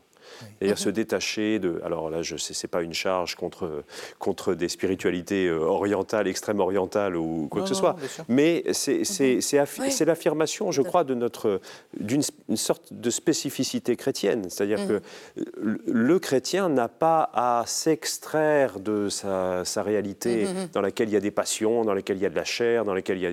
[0.59, 1.81] C'est-à-dire se détacher de.
[1.83, 3.83] Alors là, je sais, c'est pas une charge contre,
[4.17, 7.95] contre des spiritualités euh, orientales, extrême orientales ou quoi que ce soit.
[8.27, 11.61] Mais c'est, c'est, c'est, l'affirmation, je crois, de notre,
[11.99, 12.21] d'une
[12.55, 14.49] sorte de spécificité chrétienne.
[14.49, 15.01] C'est-à-dire que
[15.37, 15.79] mhm.
[15.85, 21.17] le chrétien n'a pas à s'extraire de sa, sa réalité mhm, dans laquelle il y
[21.17, 23.27] a des passions, dans laquelle il y a de la chair, dans laquelle il y
[23.27, 23.31] a.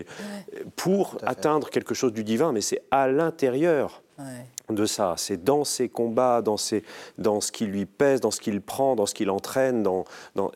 [0.76, 4.02] pour atteindre quelque chose du divin, mais c'est à l'intérieur
[4.70, 5.14] de ça.
[5.16, 6.56] C'est dans ses combats, dans,
[7.18, 9.82] dans ce qui lui pèse, dans ce qu'il prend, dans ce qu'il entraîne.
[9.82, 10.04] Dans,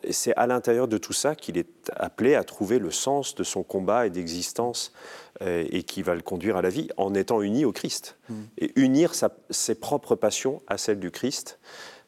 [0.09, 3.63] c'est à l'intérieur de tout ça qu'il est appelé à trouver le sens de son
[3.63, 4.93] combat et d'existence
[5.41, 8.17] euh, et qui va le conduire à la vie en étant uni au Christ.
[8.29, 8.33] Mm.
[8.57, 9.13] Et unir
[9.49, 11.59] ses propres passions à celles du Christ.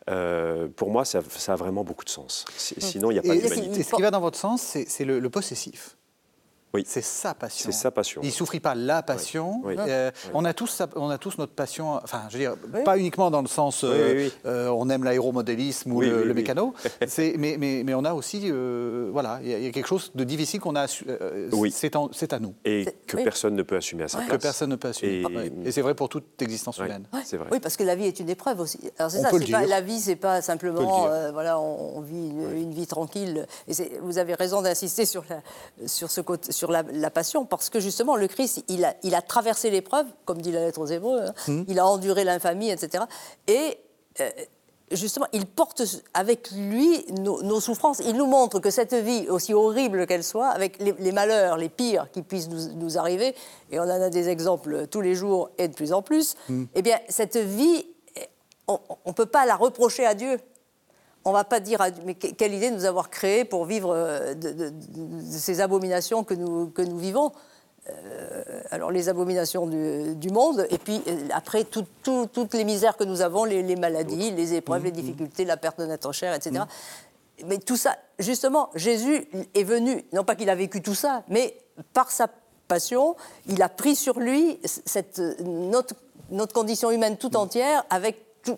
[0.09, 2.45] Euh, pour moi, ça, a vraiment beaucoup de sens.
[2.57, 3.83] Sinon, il n'y a pas d'humanité.
[3.83, 5.97] Ce qui va dans votre sens, c'est le, possessif.
[6.75, 6.83] Oui.
[6.87, 7.69] C'est sa passion.
[7.71, 8.21] C'est sa passion.
[8.23, 9.61] Il souffrit pas la passion.
[9.63, 9.75] Oui.
[9.77, 12.97] Euh, on, a tous, sa- on a tous notre passion, enfin, je veux dire, pas
[12.97, 14.33] uniquement dans le sens, euh, Oui, oui, oui.
[14.47, 16.33] euh, on aime l'aéromodélisme ou Oui, le, oui, le oui.
[16.35, 16.73] mécano,
[17.07, 19.71] C'est- mais, mais, mais on a aussi, euh, voilà, il y, a- il y a
[19.71, 21.49] quelque chose de difficile qu'on a, euh,
[22.11, 23.23] c'est à nous, Et que oui.
[23.23, 24.41] personne ne peut assumer à sa que place.
[24.41, 25.23] personne ne peut assumer.
[25.65, 26.85] Et- c'est vrai pour toute existence Ouais.
[26.87, 27.05] humaine.
[27.11, 27.47] Vrai.
[27.51, 28.79] Oui, parce que la vie est une épreuve aussi.
[28.97, 29.69] Alors c'est On ça, peut le c'est pas, dire.
[29.69, 33.45] la vie, c'est pas simplement, euh, voilà, on, on vit une, une vie tranquille.
[33.67, 37.69] Et vous avez raison d'insister sur, la, sur, ce côté, sur la, la passion, parce
[37.69, 40.85] que justement, le Christ, il a, il a traversé l'épreuve, comme dit la lettre aux
[40.85, 41.33] Hébreux, hein.
[41.47, 41.65] Hum.
[41.67, 43.03] il a enduré l'infamie, etc.
[43.47, 43.77] Et
[44.19, 44.29] euh,
[44.91, 45.81] justement, il porte
[46.13, 47.99] avec lui nos, nos souffrances.
[47.99, 51.69] Il nous montre que cette vie, aussi horrible qu'elle soit, avec les, les malheurs, les
[51.69, 53.35] pires qui puissent nous, nous arriver,
[53.71, 56.35] et on en a des exemples tous les jours et de plus en plus,
[56.75, 57.85] eh bien, cette vie,
[58.67, 60.39] on ne peut pas la reprocher à Dieu.
[61.25, 63.91] On ne va pas dire mais que- quelle idée de nous avoir créés pour vivre
[63.95, 67.31] euh, de, de- de- de ces abominations que nous, que nous vivons.
[67.89, 72.63] Euh, alors les abominations du, du monde, et puis euh, après tout- tout- toutes les
[72.63, 76.11] misères que nous avons, les, les maladies, les épreuves, les difficultés, la perte de notre
[76.13, 76.63] chair, etc.
[77.45, 81.57] Mais tout ça, justement, Jésus est venu, non pas qu'il a vécu tout ça, mais
[81.93, 82.29] par sa
[82.69, 83.17] passion,
[83.47, 85.95] il a pris sur lui cette, notre,
[86.29, 88.17] notre condition humaine tout entière, avec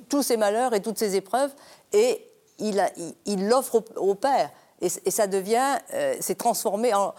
[0.09, 1.51] tous ses malheurs et toutes ses épreuves,
[1.93, 2.23] et
[2.59, 4.49] il l'offre au, Père.
[4.81, 7.13] Et, ça devient, euh, c'est transformé en,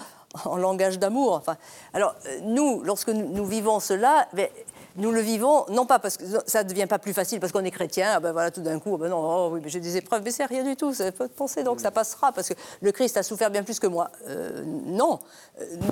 [0.56, 1.32] langage d'amour.
[1.32, 1.56] Enfin,
[1.94, 4.48] alors, euh, nous, lorsque nous, vivons cela, ben,
[4.96, 7.64] nous le vivons, non pas parce que ça ne devient pas plus facile parce qu'on
[7.64, 9.80] est chrétien, ah ben voilà, tout d'un coup, ah ben non, oh oui, mais j'ai
[9.80, 12.54] des épreuves, mais c'est rien du tout, ça peut penser, donc ça passera, parce que
[12.80, 14.10] le Christ a souffert bien plus que moi.
[14.28, 15.18] Euh, non,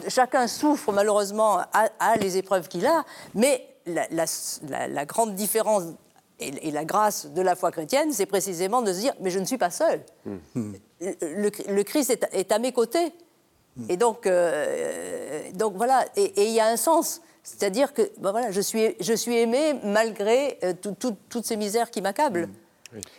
[0.09, 5.85] chacun souffre malheureusement, a les épreuves qu'il a, mais la grande différence
[6.41, 9.45] et, la grâce de la foi chrétienne, c'est précisément de se dire, mais je ne
[9.45, 10.03] suis pas seul.
[10.55, 13.13] Le, le- le Christ est, est à mes côtés.
[13.89, 17.21] Et donc, euh, donc voilà, et il y a un sens.
[17.43, 21.57] C'est-à-dire que ben voilà, je, suis, je suis aimé malgré euh, tout- tout- toutes ces
[21.57, 22.49] misères qui m'accablent.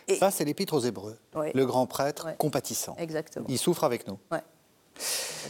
[0.08, 1.48] Et- Ça, c'est l'épître aux Hébreux, Oui.
[1.54, 2.96] le grand prêtre compatissant.
[2.98, 3.44] Exactement.
[3.50, 4.18] Il souffre avec nous.
[4.32, 4.40] Ouais.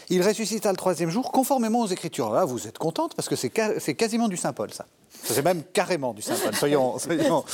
[0.09, 2.31] Il ressuscita le troisième jour, conformément aux Écritures.
[2.33, 3.51] Là, vous êtes contente parce que c'est
[3.95, 4.87] quasiment du Saint Paul, ça.
[5.25, 6.55] C'est même carrément du Saint Paul.
[6.55, 6.99] Soyons.
[6.99, 7.45] soyons-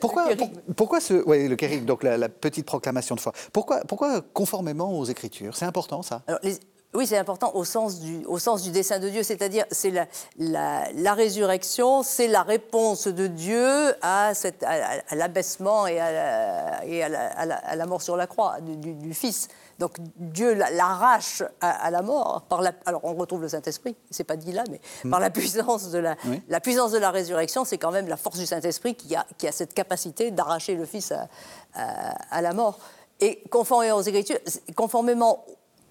[0.00, 1.22] Pourquoi, pour- pourquoi ce.
[1.26, 3.32] Oui, le kérigme, donc la, la petite proclamation de foi.
[3.52, 5.56] Pourquoi, pourquoi conformément aux Écritures?
[5.56, 6.58] C'est important, ça Alors, les-
[6.92, 10.06] oui, c'est important au sens du, au sens du dessein de Dieu, c'est-à-dire c'est la,
[10.38, 16.84] la, la résurrection, c'est la réponse de Dieu à, à- à l'abaissement et, à la,
[16.86, 17.08] et à,
[17.46, 19.46] la, à mort sur la croix du, du- du Fils.
[19.80, 22.72] Donc Dieu la- l'arrache à, à la mort par la.
[22.86, 26.16] Alors on retrouve le Saint-Esprit, c'est pas dit là, mais par la puissance de la,
[26.26, 26.40] Oui.
[26.48, 29.48] la puissance de la résurrection, c'est quand même la force du Saint-Esprit qui a, qui
[29.48, 31.28] a cette capacité d'arracher le Fils à,
[31.74, 32.78] à- à la mort.
[33.20, 34.38] Et conformément aux Écritures,
[34.76, 35.44] conformément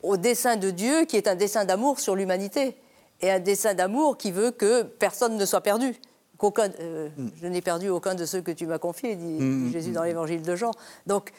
[0.04, 2.78] au dessein de Dieu, qui est un dessein d'amour sur l'humanité,
[3.22, 6.00] et un dessein d'amour qui veut que personne ne soit perdu.
[6.38, 7.10] Qu'aucun, euh,
[7.42, 10.42] Je n'ai perdu aucun de ceux que tu m'as confiés, dit, dit Jésus dans l'évangile
[10.42, 10.72] de Jean.
[11.06, 11.32] Donc,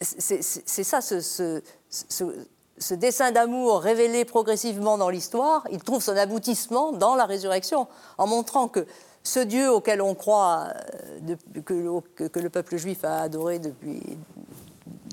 [0.00, 0.42] c'est
[0.84, 2.24] ça, ce, ce, ce-
[2.78, 8.26] ce dessein d'amour révélé progressivement dans l'histoire, il trouve son aboutissement dans la résurrection, en
[8.26, 8.86] montrant que
[9.24, 10.68] ce Dieu auquel on croit,
[11.26, 14.00] euh, que le peuple juif a adoré depuis,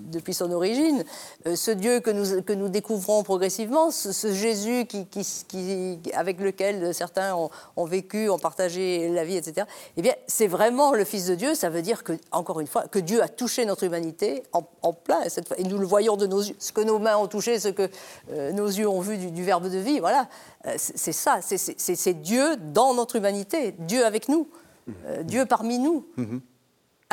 [0.06, 1.04] depuis son origine,
[1.48, 6.94] euh, ce Dieu que nous, que nous découvrons progressivement, ce, Jésus qui, qui- avec lequel
[6.94, 9.66] certains ont, vécu, ont partagé la vie, etc.,
[9.98, 11.56] eh bien, c'est vraiment le Fils de Dieu.
[11.56, 14.94] Ça veut dire que, encore une fois, que Dieu a touché notre humanité en, en
[14.94, 15.22] plein,
[15.58, 16.56] et nous le voyons de nos yeux.
[16.60, 17.90] Ce que nos mains ont touché, ce que
[18.32, 20.28] euh, nos yeux ont vu du, Verbe de vie, voilà.
[20.66, 24.48] Euh, c'est ça, c'est- Dieu dans notre humanité, Dieu avec nous,
[25.24, 26.06] Dieu parmi nous.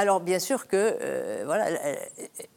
[0.02, 1.94] Alors bien sûr que euh, voilà euh,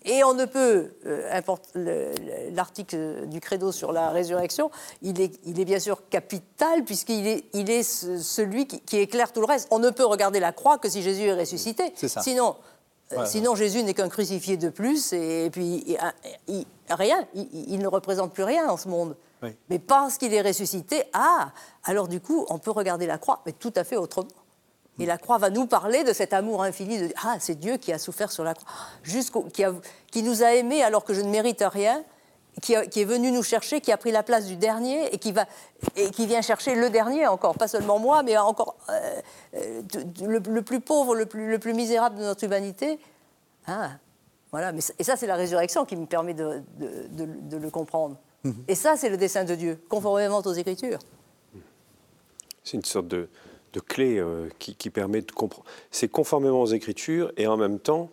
[0.03, 2.13] et on ne peut euh,
[2.53, 4.71] l'article du credo sur la résurrection
[5.03, 8.97] il est il est bien sûr capital puisqu'il est il est ce- celui qui, qui
[8.97, 9.67] éclaire tout le reste.
[9.69, 11.93] On ne peut regarder la croix que si Jésus est ressuscité.
[11.95, 12.21] C'est ça.
[12.23, 12.55] sinon
[13.13, 15.95] euh, Ouais, sinon Jésus n'est qu'un crucifié de plus et, puis
[16.89, 19.15] rien il, il ne représente plus rien dans ce monde.
[19.43, 19.49] Oui.
[19.69, 21.49] mais parce qu'il est ressuscité ah
[21.83, 24.29] alors du coup on peut regarder la croix mais tout à fait autrement
[24.99, 26.97] et la croix va nous parler de cet amour infini.
[26.99, 28.67] De, ah, c'est Dieu qui a souffert sur la croix,
[29.03, 29.73] jusqu'au, qui, a-
[30.11, 32.03] qui nous a aimés alors que je ne mérite rien,
[32.61, 35.17] qui, a- qui est venu nous chercher, qui a pris la place du dernier et
[35.17, 35.45] qui, va,
[35.97, 39.21] et qui vient chercher le dernier encore, pas seulement moi, mais encore euh,
[39.55, 39.81] euh,
[40.21, 42.97] le, le plus pauvre, le plus, le plus misérable de notre humanité.
[43.67, 43.89] Ah,
[44.51, 44.71] voilà.
[44.71, 48.15] Mais, et ça, c'est la résurrection qui me permet de, de- de- de le comprendre.
[48.67, 50.99] Et ça, c'est le dessein de Dieu, conformément aux Écritures.
[52.63, 53.27] C'est une sorte de,
[53.75, 55.65] de clé euh, qui, qui permet de comprendre.
[55.91, 58.09] C'est conformément aux Écritures et en même temps,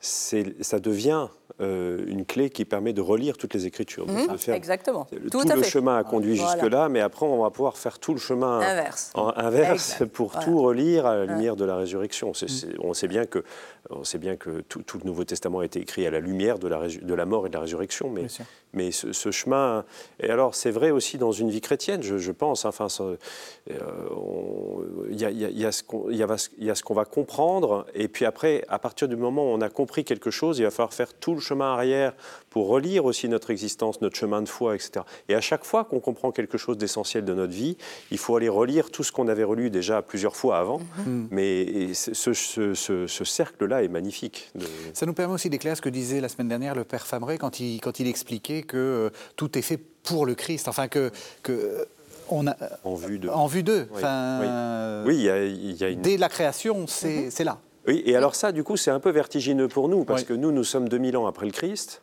[0.00, 1.28] ça devient
[1.60, 4.06] euh, une clé qui permet de relire toutes les Écritures.
[4.06, 5.06] de Mhm, faire- exactement.
[5.30, 5.68] Tout, le fait.
[5.70, 6.52] chemin a conduit Voilà.
[6.52, 9.10] jusque-là, mais après, on va pouvoir faire tout le chemin Inverse.
[9.14, 10.12] en inverse Exact.
[10.12, 10.44] pour Voilà.
[10.46, 12.32] tout relire à la lumière de la résurrection.
[12.34, 12.48] C'est-
[12.80, 13.44] on sait bien que,
[13.90, 16.58] on sait bien que tout, tout le Nouveau Testament a été écrit à la lumière
[16.58, 18.26] de la, de la mort et de la résurrection, mais,
[18.72, 19.84] mais ce, ce chemin.
[20.20, 22.64] Et alors, c'est vrai aussi dans une vie chrétienne, je, je pense.
[22.64, 23.16] Enfin, euh,
[25.10, 28.24] y, y y a ce qu'on il y a ce qu'on va comprendre, et puis
[28.24, 31.12] après, à partir du moment où on a compris quelque chose, il va falloir faire
[31.14, 32.14] tout le chemin arrière
[32.50, 35.04] pour relire aussi notre existence, notre chemin de foi, etc.
[35.28, 37.76] Et à chaque fois qu'on comprend quelque chose d'essentiel de notre vie,
[38.10, 40.80] il faut aller relire tout ce qu'on avait relu déjà plusieurs fois avant.
[41.30, 44.50] Mais et ce, ce- ce- ce cercle-là est magnifique.
[44.54, 47.38] de- Ça nous permet aussi d'éclairer ce que disait la semaine dernière le père Fabré
[47.38, 51.10] quand il, quand il expliquait que euh, tout est fait pour le Christ, enfin que,
[51.42, 51.84] que euh,
[52.28, 53.86] on a En vue de- en vue d'eux.
[53.90, 55.08] Oui, Enfin, oui.
[55.08, 56.00] Oui, il y a, il y a une.
[56.02, 57.58] Dès la création, c'est c'est là.
[57.88, 60.26] Oui, et alors ça, du coup, c'est un peu vertigineux pour nous, parce Oui.
[60.28, 62.02] que nous, nous sommes 2000 ans après le Christ,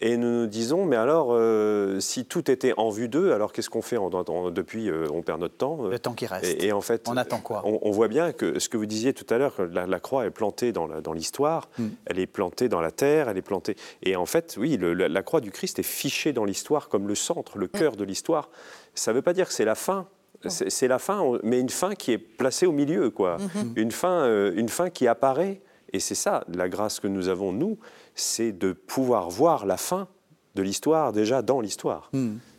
[0.00, 3.68] et nous nous disons, mais alors, euh, si tout était en vue d'eux, alors qu'est-ce
[3.68, 4.08] qu'on fait on-
[4.50, 5.84] Depuis, euh, on perd notre temps.
[5.84, 6.44] euh, Le temps qui reste.
[6.46, 7.60] Et, et en fait, On attend quoi?
[7.66, 10.00] on, on voit bien que ce que vous disiez tout à l'heure, que la, la
[10.00, 11.86] croix est plantée dans l'histoire, Mm.
[12.06, 13.76] elle est plantée dans la terre, elle est plantée.
[14.02, 17.06] Et en fait, oui, le- la, la croix du Christ est fichée dans l'histoire comme
[17.06, 18.48] le centre, le cœur de l'histoire.
[18.94, 20.06] Ça ne veut pas dire que c'est la fin.
[20.46, 23.38] C'est c'est la fin, mais une fin qui est placée au milieu, quoi.
[23.76, 25.60] Une fin, euh, une fin qui apparaît.
[25.92, 27.78] Et c'est ça, la grâce que nous avons nous,
[28.14, 30.06] c'est de pouvoir voir la fin
[30.54, 32.10] de l'histoire déjà dans l'histoire.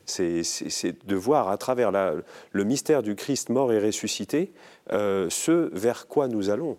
[0.06, 2.16] C'est- C'est c'est de voir à travers la-
[2.52, 4.52] le mystère du Christ mort et ressuscité
[4.92, 6.78] euh, ce vers quoi nous allons.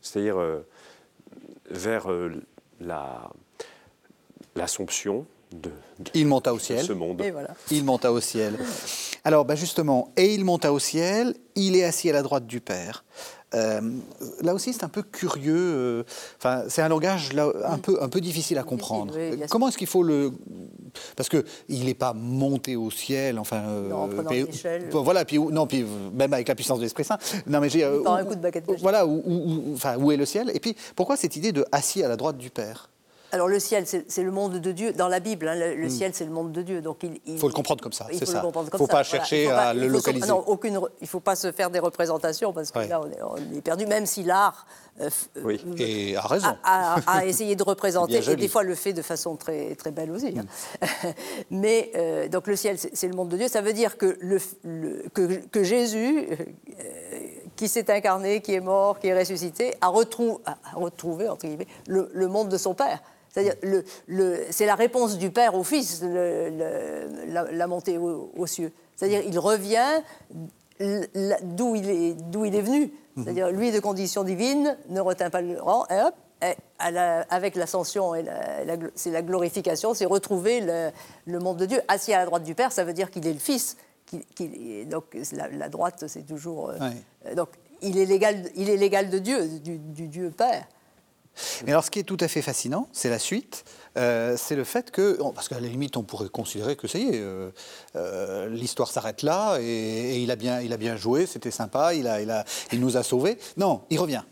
[0.00, 0.60] C'est-à-dire euh,
[1.70, 2.30] vers euh,
[2.80, 3.30] la-
[4.56, 6.84] l'assomption de, de- Il monta au de ciel.
[6.84, 7.20] ce monde.
[7.20, 7.50] Et voilà.
[7.70, 8.54] Il monta au ciel.
[9.24, 12.60] Alors, bah, justement, et il monta au ciel, il est assis à la droite du
[12.60, 13.04] Père.
[13.54, 13.82] Euh,
[14.40, 15.54] là aussi, c'est un peu curieux.
[15.54, 16.02] euh,
[16.38, 19.14] Enfin, c'est un langage là, un, peu, un peu difficile à comprendre.
[19.14, 19.42] oui.
[19.50, 20.32] Comment est-ce qu'il faut le
[21.16, 23.58] Parce que il n'est pas monté au ciel, enfin.
[23.58, 24.88] euh, Non, en prenant puis- échelle.
[24.90, 25.84] Voilà, puis non, puis
[26.14, 27.18] même avec la puissance de l'Esprit Saint.
[27.46, 27.86] Non, mais j'ai.
[28.02, 28.82] Par un coup de baguette magique.
[28.82, 30.50] Voilà, où, où- où- enfin, où est le ciel?
[30.54, 32.88] Et puis, pourquoi cette idée de assis à la droite du Père?
[33.32, 34.92] Alors le ciel, c'est le monde de Dieu.
[34.92, 36.80] Dans la Bible, hein, le, le ciel, c'est le monde de Dieu.
[36.82, 37.38] Donc il, Hmm.
[37.38, 38.34] Faut le comprendre comme ça, Il faut ça.
[38.38, 38.92] le comprendre comme Faut ça.
[38.92, 40.26] pas chercher Il faut à pas- le il localiser.
[40.28, 40.78] Non, aucune.
[41.00, 42.88] Il ne faut pas se faire des représentations parce que Ouais.
[42.88, 43.86] là, on est, on est perdu.
[43.86, 44.66] Même si l'art
[45.00, 45.08] euh,
[45.42, 45.58] Oui.
[45.66, 46.48] euh, Et a raison.
[46.62, 49.90] a, a- a essayé de représenter, et des fois le fait de façon très, très
[49.92, 50.34] belle aussi.
[50.38, 50.44] hein.
[51.50, 53.48] Mais euh, donc le ciel, c'est le monde de Dieu.
[53.48, 56.28] Ça veut dire que, le, le- que, que Jésus,
[57.56, 61.46] qui s'est incarné, qui est mort, qui est ressuscité, a, retrou- a a retrouvé entre
[61.46, 63.00] guillemets, le, le monde de son Père.
[63.32, 66.52] C'est-à-dire, le, le- c'est la réponse du Père au Fils, le-
[67.28, 68.70] la, la montée aux, aux cieux.
[68.94, 70.02] C'est-à-dire, il revient
[70.80, 72.92] d'où il, est- d'où il est venu.
[73.16, 77.20] C'est-à-dire, lui, de condition divine, ne retint pas le rang, et hop, et à la-
[77.30, 80.90] avec l'ascension, et la- c'est la glorification, c'est retrouver le,
[81.26, 81.80] le monde de Dieu.
[81.88, 83.76] Assis à la droite du Père, ça veut dire qu'il est le Fils.
[84.06, 86.70] qu'il- qu'il est- donc, la, droite, c'est toujours.
[86.70, 86.74] euh,
[87.26, 87.48] euh, donc,
[87.80, 90.66] il est l'égal, il est l'égal de Dieu, du, du Dieu Père.
[91.64, 93.64] Mais alors, ce qui est tout à fait fascinant, c'est la suite.
[93.98, 97.08] Euh, c'est le fait que, parce qu'à la limite, on pourrait considérer que ça y
[97.08, 97.50] est, euh,
[97.96, 101.94] euh, l'histoire s'arrête là, et, et il, a bien, il a bien joué, c'était sympa,
[101.94, 103.38] il, a, il, a, il nous a sauvés.
[103.56, 104.22] Non, il revient.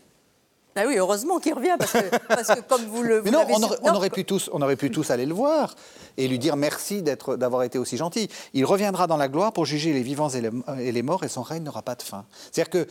[0.75, 3.21] Ah oui, heureusement qu'il revient, parce que, parce que comme vous le.
[3.21, 5.11] Mais vous non, l'avez on aurait, on non, aurait pu tous, on aurait pu tous
[5.11, 5.75] aller le voir
[6.17, 8.29] et lui dire merci d'avoir été aussi gentil.
[8.53, 10.49] Il reviendra dans la gloire pour juger les vivants et les,
[10.79, 12.25] et les morts, et son règne n'aura pas de fin.
[12.51, 12.87] C'est-à-dire que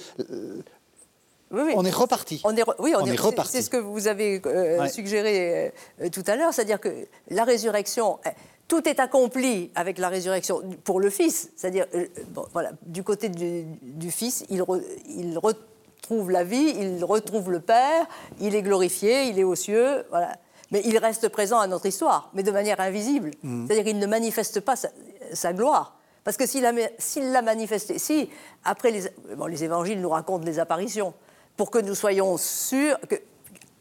[1.52, 1.72] Oui, oui.
[1.76, 2.40] on est reparti.
[2.44, 3.52] On est, re- oui, on, On est, est c'est- reparti.
[3.52, 4.88] C'est ce que vous avez euh, Ouais.
[4.88, 6.88] suggéré euh, tout à l'heure, c'est-à-dire que
[7.28, 8.30] la résurrection, euh,
[8.68, 11.50] tout est accompli avec la résurrection pour le Fils.
[11.56, 16.74] C'est-à-dire, euh, bon, voilà, du côté du, du Fils, il, re- il retrouve la vie,
[16.78, 18.06] il retrouve le Père,
[18.40, 20.36] il est glorifié, il est aux cieux, voilà.
[20.72, 23.32] Mais il reste présent à notre histoire, mais de manière invisible.
[23.42, 23.66] Mm.
[23.66, 24.88] C'est-à-dire qu'il ne manifeste pas sa,
[25.32, 25.96] sa gloire.
[26.22, 28.28] Parce que s'il l'a s'il l'a manifesté, si,
[28.62, 29.02] après les,
[29.36, 31.12] bon, les évangiles nous racontent les apparitions,
[31.60, 33.16] pour que nous soyons sûrs, que,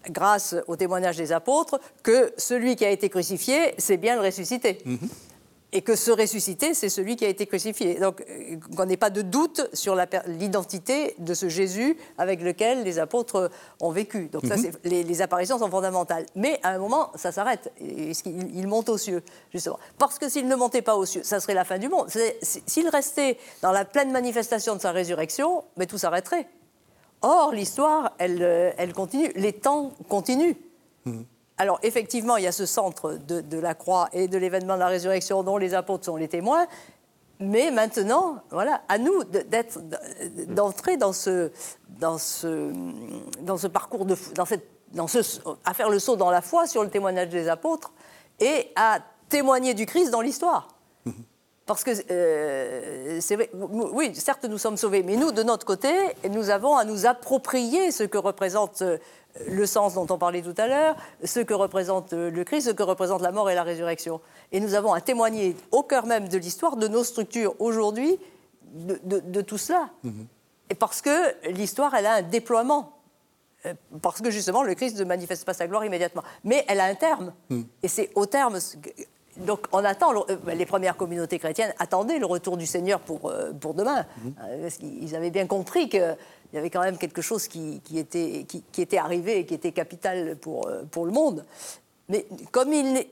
[0.10, 4.80] grâce au témoignage des apôtres, que celui qui a été crucifié, c'est bien le ressuscité.
[5.72, 7.94] Et que ce ressuscité, c'est celui qui a été crucifié.
[8.00, 8.22] Donc,
[8.76, 9.96] qu'on n'ait pas de doute sur
[10.28, 13.50] l'identité de ce Jésus avec lequel les apôtres
[13.80, 14.28] ont vécu.
[14.28, 16.26] Donc, ça, c'est- les, les apparitions sont fondamentales.
[16.36, 17.72] Mais à un moment, ça s'arrête.
[17.80, 18.12] Il,
[18.56, 19.24] il monte aux cieux,
[19.54, 19.80] justement?
[19.98, 22.10] Parce que s'il ne montait pas aux cieux, ça serait la fin du monde.
[22.42, 26.46] S'il restait dans la pleine manifestation de sa résurrection, mais tout s'arrêterait.
[27.22, 29.32] Or, l'histoire, elle, euh, elle continue.
[29.36, 30.56] Les temps continuent.
[31.58, 34.80] Alors, effectivement, il y a ce centre de, de la croix et de l'événement de
[34.80, 36.68] la résurrection dont les apôtres sont les témoins.
[37.40, 39.80] Mais maintenant, voilà, à nous d'être,
[40.48, 41.52] d'entrer dans ce,
[42.00, 42.72] dans ce,
[43.42, 45.20] dans ce parcours de, dans cette dans ce,
[45.66, 47.92] à faire le saut dans la foi sur le témoignage des apôtres
[48.40, 50.68] et à témoigner du Christ dans l'histoire.
[51.70, 55.94] Parce que euh, vrai, oui, certes, nous sommes sauvés, mais nous, de notre côté,
[56.28, 58.98] nous avons à nous approprier ce que représente euh,
[59.48, 62.72] le sens dont on parlait tout à l'heure, ce que représente euh, le Christ, ce
[62.72, 64.20] que représente la mort et la résurrection.
[64.52, 68.18] Et nous avons à témoigner au cœur même de l'histoire, de nos structures aujourd'hui,
[68.64, 69.92] de, tout cela.
[70.02, 70.26] Mhm.
[70.72, 72.96] Et parce que l'histoire, elle a un déploiement.
[74.02, 76.24] Parce que justement, le Christ ne manifeste pas sa gloire immédiatement.
[76.44, 77.32] Mais elle a un terme.
[77.52, 77.68] Mhm.
[77.84, 78.58] Et c'est au terme
[79.46, 83.52] donc on attend, euh, les premières communautés chrétiennes attendaient le retour du Seigneur pour, euh,
[83.54, 84.06] pour demain.
[84.24, 84.34] Mhm.
[84.42, 86.18] Euh, parce qu'ils avaient bien compris qu'il
[86.54, 90.36] y avait quand même quelque chose qui, était, qui, était arrivé et qui était capital
[90.38, 91.46] pour, pour le monde.
[92.10, 93.06] Mais comme il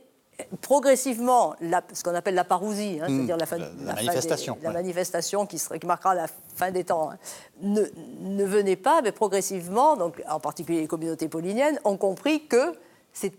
[0.61, 1.55] progressivement,
[1.93, 5.87] ce qu'on appelle la parousie, hein, c'est-à-dire la, la, manifestation, la manifestation qui, serait, qui,
[5.87, 7.17] marquera la fin des temps, hein,
[7.61, 7.81] ne,
[8.19, 12.75] ne, venait pas, mais progressivement, donc en particulier les communautés pauliniennes, ont compris que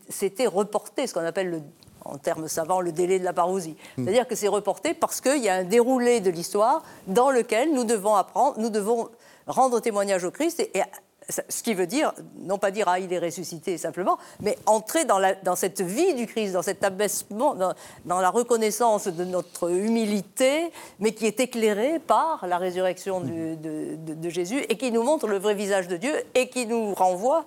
[0.08, 1.62] c'était reporté, ce qu'on appelle le
[2.08, 3.76] en termes savants, le délai de la parousie.
[3.96, 4.04] Hmm.
[4.04, 7.84] C'est-à-dire que c'est reporté parce qu'il y a un déroulé de l'histoire dans lequel nous
[7.84, 9.08] devons apprendre, nous devons
[9.46, 10.82] rendre témoignage au Christ et,
[11.30, 15.18] ce qui veut dire, non pas dire ah il est ressuscité simplement, mais entrer dans,
[15.18, 20.72] la, dans cette vie du Christ, dans cet abaissement, dans, la reconnaissance de notre humilité,
[21.00, 23.56] mais qui est éclairée par la résurrection de,
[23.96, 27.44] de, Jésus et qui nous montre le vrai visage de Dieu et qui nous renvoie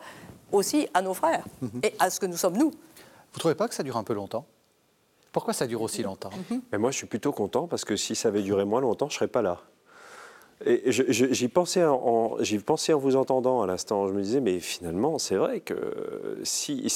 [0.51, 1.79] aussi à nos frères hmm.
[1.83, 2.71] et à ce que nous sommes nous.
[3.31, 4.45] Vous ne trouvez pas que ça dure un peu longtemps?
[5.31, 6.31] Pourquoi ça dure aussi longtemps?
[6.71, 9.15] Mais Moi, je suis plutôt content parce que si ça avait duré moins longtemps, je
[9.15, 9.61] ne serais pas là.
[10.65, 14.07] Et j'y pensais, en, pensé en vous entendant à l'instant.
[14.07, 16.87] Je me disais, mais finalement, c'est vrai que si,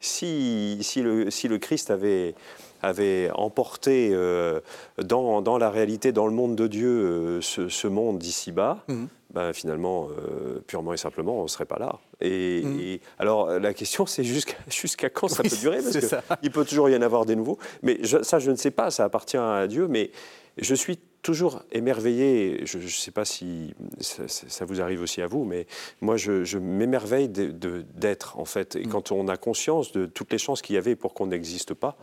[0.00, 2.34] si, si, le, si le Christ avait,
[2.82, 4.60] avait emporté euh,
[5.02, 9.08] dans, dans, la réalité, dans le monde de Dieu, euh, ce, monde d'ici-bas, mhm.
[9.32, 11.98] Ben, finalement, euh, purement et simplement, on ne serait pas là.
[12.20, 12.80] Mm.
[12.80, 15.80] Et, alors la question c'est jusqu'à quand ça peut durer?
[15.82, 17.58] Parce qu'il peut toujours y en avoir des nouveaux.
[17.82, 19.86] Mais ça je ne sais pas, ça appartient à Dieu.
[19.88, 20.10] Mais
[20.56, 25.44] je suis toujours émerveillé, je ne sais pas si ça, vous arrive aussi à vous,
[25.44, 25.66] mais
[26.00, 28.76] moi je, m'émerveille d'être en fait.
[28.76, 28.88] Et mm.
[28.88, 31.96] quand on a conscience de toutes les chances qu'il y avait pour qu'on n'existe pas,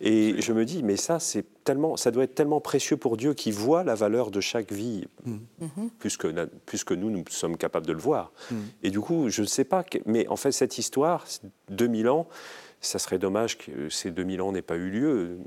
[0.00, 3.34] et je me dis, mais ça c'est tellement, ça doit être tellement précieux pour Dieu
[3.34, 5.36] qui voit la valeur de chaque vie, mm.
[5.62, 5.90] mm-hmm.
[5.98, 8.32] plus, que, plus, que, nous, nous sommes capables de le voir.
[8.50, 8.56] Mm.
[8.84, 11.26] Et du coup, je ne sais pas, mais en fait cette histoire,
[11.70, 12.28] 2000 ans,
[12.80, 15.38] ça serait dommage que ces 2000 ans n'aient pas eu lieu.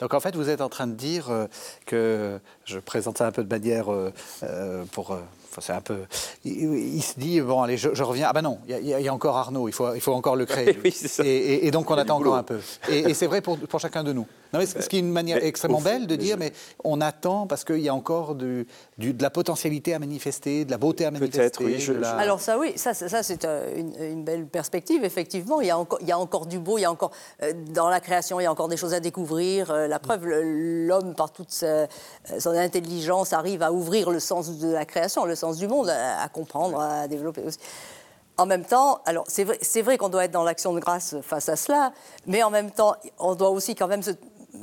[0.00, 1.46] Donc en fait, vous êtes en train de dire euh,
[1.86, 5.16] que, je présente ça un peu de manière euh, euh, pour
[5.60, 5.98] c'est un peu.
[6.44, 8.28] Il, se dit bon, allez, je, reviens.
[8.30, 9.68] Ah ben non, il y, a encore Arnaud.
[9.68, 10.78] Il faut, il faut encore le créer.
[11.66, 12.60] et, donc on attend encore un peu.
[12.88, 14.26] Et, c'est vrai pour, pour, chacun de nous.
[14.52, 17.64] Non, mais ce qui est une manière extrêmement belle de dire, mais on attend parce
[17.64, 21.64] qu'il y a encore du, de la potentialité à manifester, de la beauté à manifester.
[21.64, 25.04] Oui, Alors ça, oui, ça, ça c'est euh, une, belle perspective.
[25.04, 26.78] Effectivement, il y a encore, il y a encore du beau.
[26.78, 27.10] Il y a encore
[27.42, 29.70] euh, dans la création, il y a encore des choses à découvrir.
[29.70, 34.86] Euh, la preuve, l'homme par toute son intelligence arrive à ouvrir le sens de la
[34.86, 37.58] création, le sens du monde à, comprendre, à développer aussi.
[38.38, 41.48] En même temps, alors c'est vrai, vrai qu'on doit être dans l'action de grâce face
[41.48, 41.92] à cela,
[42.26, 44.12] mais en même temps, on doit aussi quand même se,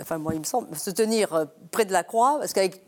[0.02, 2.82] enfin moi il me semble, se tenir euh, près de la croix, parce qu'avec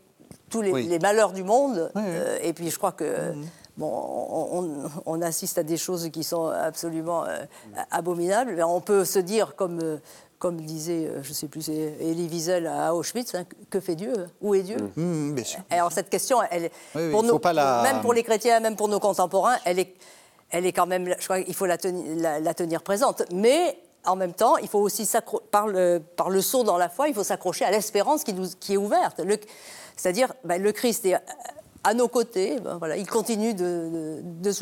[0.50, 3.46] tous les, malheurs du monde, euh, et puis je crois que mhm.
[3.76, 4.70] bon,
[5.04, 7.44] on, assiste à des choses qui sont absolument euh,
[7.90, 8.62] abominables.
[8.62, 10.00] On peut se dire comme
[10.38, 14.54] comme disait, je ne sais plus, Elie Wiesel à Auschwitz, hein, que fait Dieu Où
[14.54, 15.60] est Dieu mmh, mmh, bien sûr.
[15.68, 19.96] Alors cette question, elle, pour même pour les chrétiens, même pour nos contemporains, elle est,
[20.50, 21.76] elle est quand même, je crois qu'il faut la
[22.40, 23.24] la, tenir, présente.
[23.32, 23.78] Mais
[24.08, 25.08] en même temps, il faut aussi,
[25.50, 28.74] par le, par le saut dans la foi, il faut s'accrocher à l'espérance qui, qui,
[28.74, 29.20] est ouverte.
[29.96, 31.16] C'est-à-dire, ben, le Christ est
[31.84, 32.58] à nos côtés.
[32.60, 34.52] Ben, voilà, il continue de, de,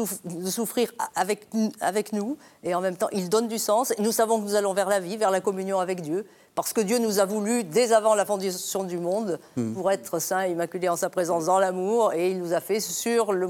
[0.51, 1.49] souffrir avec,
[1.81, 3.93] avec nous et en même temps, il donne du sens.
[3.93, 6.73] Et nous savons que nous allons vers la vie, vers la communion avec Dieu, parce
[6.73, 9.75] que Dieu nous a voulu, dès avant la fondation du monde, hmm.
[9.75, 12.81] pour être saints et immaculés en sa présence dans l'amour, et il nous a fait
[12.81, 13.47] sur le,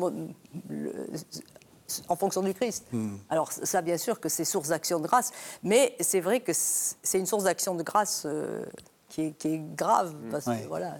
[2.08, 2.86] en fonction du Christ.
[2.92, 3.16] Hmm.
[3.28, 5.32] Alors ça, bien sûr, que c'est source d'action de grâce,
[5.62, 8.24] mais c'est vrai que c'est une source d'action de grâce.
[8.26, 8.64] Euh,
[9.08, 10.14] qui est, grave.
[10.30, 10.98] Parce que, voilà,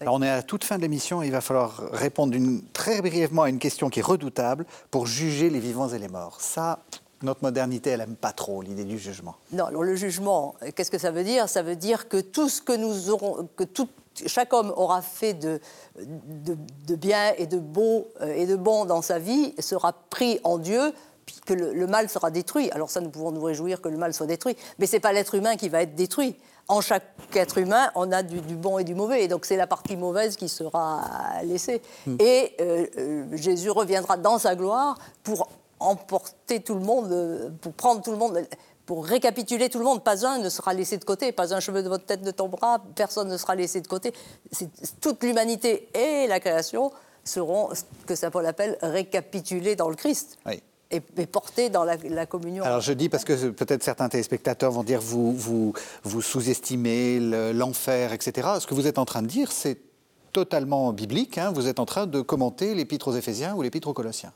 [0.00, 2.34] Alors on est à la toute fin de l'émission il va falloir répondre
[2.72, 6.40] très brièvement à une question qui est redoutable pour juger les vivants et les morts.
[6.40, 6.78] Ça,
[7.22, 9.36] notre modernité, elle n'aime pas trop l'idée du jugement.
[9.52, 11.48] Non, alors le jugement, qu'est-ce que ça veut dire?
[11.48, 13.88] Ça veut dire que tout ce que nous aurons, que tout,
[14.26, 15.60] chaque homme aura fait de,
[15.96, 20.92] de, bien et de beau et de bon dans sa vie sera pris en Dieu
[21.46, 22.70] que le, le, mal sera détruit.
[22.72, 25.12] Alors ça, nous pouvons nous réjouir que le mal soit détruit, mais ce n'est pas
[25.12, 26.36] l'être humain qui va être détruit
[26.70, 27.02] en chaque
[27.34, 29.24] être humain, on a du, bon et du mauvais.
[29.24, 31.02] Et donc c'est la partie mauvaise qui sera
[31.42, 31.82] laissée.
[32.06, 32.16] Hmm.
[32.20, 35.48] Et euh, euh, Jésus reviendra dans sa gloire pour
[35.80, 38.46] emporter tout le monde, euh, pour prendre tout le monde,
[38.86, 40.02] pour récapituler tout le monde.
[40.02, 42.82] Pas un ne sera laissé de côté, pas un cheveu de votre tête ne tombera,
[42.94, 44.12] personne ne sera laissé de côté.
[45.00, 46.90] Toute l'humanité et la création
[47.24, 50.38] seront, ce que Saint Paul appelle, récapitulés dans le Christ.
[50.92, 52.64] Et, portés dans la, communion.
[52.64, 55.72] Alors je dis parce que peut-être certains téléspectateurs vont dire vous, vous,
[56.02, 57.20] vous sous-estimez
[57.52, 58.48] l'enfer, etc.
[58.58, 59.78] Ce que vous êtes en train de dire, c'est
[60.32, 61.38] totalement biblique.
[61.38, 61.52] Hein.
[61.54, 64.32] Vous êtes en train de commenter l'épître aux Éphésiens ou l'épître aux Colossiens.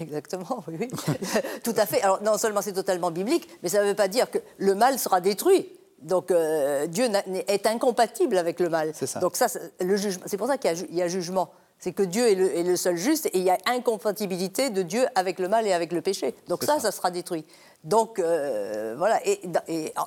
[0.00, 0.88] Exactement, oui, oui.
[1.64, 2.02] Tout à fait.
[2.02, 4.98] Alors non seulement c'est totalement biblique, mais ça ne veut pas dire que le mal
[4.98, 5.68] sera détruit.
[6.00, 7.08] Donc euh, Dieu
[7.48, 8.92] est incompatible avec le mal.
[8.94, 9.18] C'est ça.
[9.18, 9.46] Donc ça,
[9.80, 10.24] le jugement.
[10.26, 11.50] C'est pour ça qu'il y, a jugement.
[11.80, 15.38] C'est que Dieu est le, seul juste et il y a incompatibilité de Dieu avec
[15.38, 16.34] le mal et avec le péché.
[16.48, 17.44] Donc ça, ça, sera détruit.
[17.84, 19.40] Donc euh, voilà, et,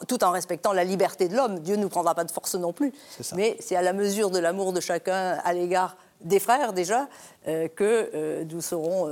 [0.07, 1.59] tout en respectant la liberté de l'homme.
[1.59, 2.93] Dieu ne nous prendra pas de force non plus.
[3.35, 7.07] Mais c'est à la mesure de l'amour de chacun à l'égard des frères déjà
[7.47, 9.09] euh, que euh, nous serons,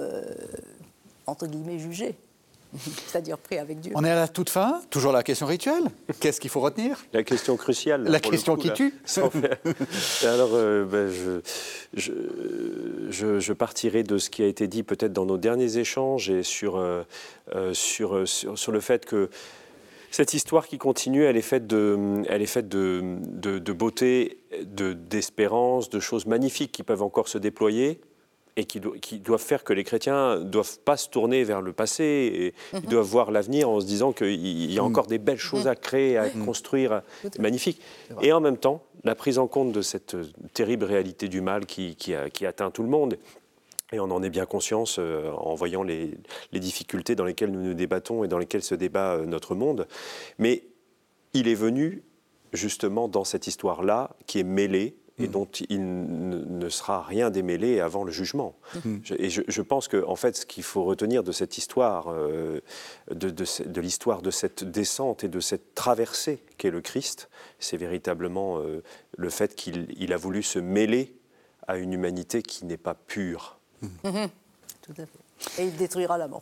[1.25, 2.15] entre guillemets, jugés.
[3.07, 3.93] c'est-à-dire pris avec Dieu.
[3.95, 5.85] On est à la toute fin, toujours la question rituelle.
[6.19, 7.03] Qu'est-ce qu'il faut retenir?
[7.13, 8.03] La question cruciale.
[8.03, 8.93] la question qui tue.
[10.23, 12.11] alors, euh, ben, je,
[13.09, 16.43] je, je, partirai de ce qui a été dit peut-être dans nos derniers échanges et
[16.43, 17.03] sur, euh,
[17.55, 19.29] euh, sur, sur, le fait que
[20.11, 24.37] cette histoire qui continue, elle est faite de, elle est faite de, de, de beauté,
[24.63, 27.99] d'espérance, de choses magnifiques qui peuvent encore se déployer
[28.59, 32.03] et qui, doivent faire que les chrétiens ne doivent pas se tourner vers le passé,
[32.03, 32.89] et ils mhm.
[32.89, 35.09] doivent voir l'avenir en se disant qu'il y a encore mhm.
[35.09, 36.45] des belles choses à créer, à mhm.
[36.45, 37.01] construire,
[37.39, 37.81] magnifiques.
[38.21, 40.17] Et en même temps, la prise en compte de cette
[40.53, 41.95] terrible réalité du mal qui,
[42.45, 43.17] atteint tout le monde,
[43.91, 46.17] et on en est bien conscience euh, en voyant les,
[46.53, 49.87] difficultés dans lesquelles nous nous débattons et dans lesquelles se débat euh, notre monde.
[50.37, 50.63] Mais
[51.33, 52.03] il est venu
[52.53, 55.31] justement dans cette histoire-là qui est mêlée et mm.
[55.31, 58.55] dont il ne sera rien démêlé avant le jugement.
[58.83, 58.97] Mm.
[59.17, 62.61] et je, pense que, en fait, ce qu'il faut retenir de cette histoire, euh,
[63.11, 67.29] de, de, l'histoire de cette descente et de cette traversée qu'est le Christ,
[67.59, 68.81] c'est véritablement euh,
[69.17, 71.15] le fait qu'il a voulu se mêler
[71.67, 73.58] à une humanité qui n'est pas pure.
[74.03, 75.61] Tout à fait.
[75.61, 76.41] Et il détruira la mort.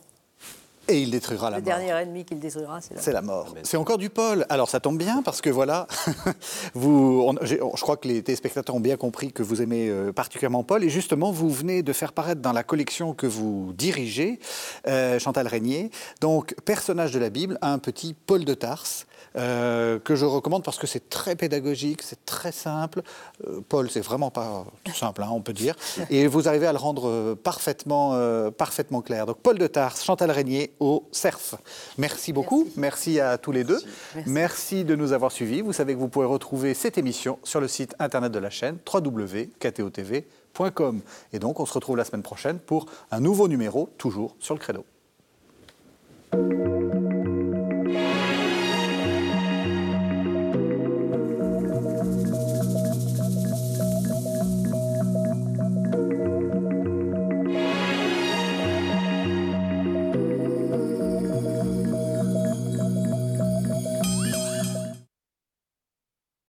[0.88, 1.58] Et il détruira la mort.
[1.58, 3.54] Le dernier ennemi qu'il détruira, c'est la, c'est la mort.
[3.62, 4.46] C'est encore du Paul.
[4.48, 5.86] Alors ça tombe bien parce que voilà,
[6.74, 10.82] vous, je crois que les téléspectateurs ont bien compris que vous aimez euh, particulièrement Paul.
[10.82, 14.40] Et justement, vous venez de faire paraître dans la collection que vous dirigez,
[14.86, 15.90] euh, Chantal Régnier,
[16.22, 19.06] donc personnage de la Bible, un petit Paul de Tarse.
[19.38, 23.02] Euh, que je recommande parce que c'est très pédagogique, c'est très simple.
[23.46, 25.74] Euh, Paul, c'est vraiment pas tout simple, hein, on peut dire.
[26.10, 28.18] Et vous arrivez à le rendre euh, parfaitement,
[28.56, 29.26] parfaitement clair.
[29.26, 31.54] Donc Paul de Tarse, Chantal Régnier au CERF.
[31.98, 33.80] Merci beaucoup, merci, à tous les deux.
[34.26, 34.84] Merci.
[34.84, 35.60] de nous avoir suivis.
[35.60, 38.78] Vous savez que vous pouvez retrouver cette émission sur le site internet de la chaîne
[38.92, 41.00] www.ktotv.com.
[41.32, 44.60] Et donc on se retrouve la semaine prochaine pour un nouveau numéro, toujours sur le
[44.60, 44.84] credo.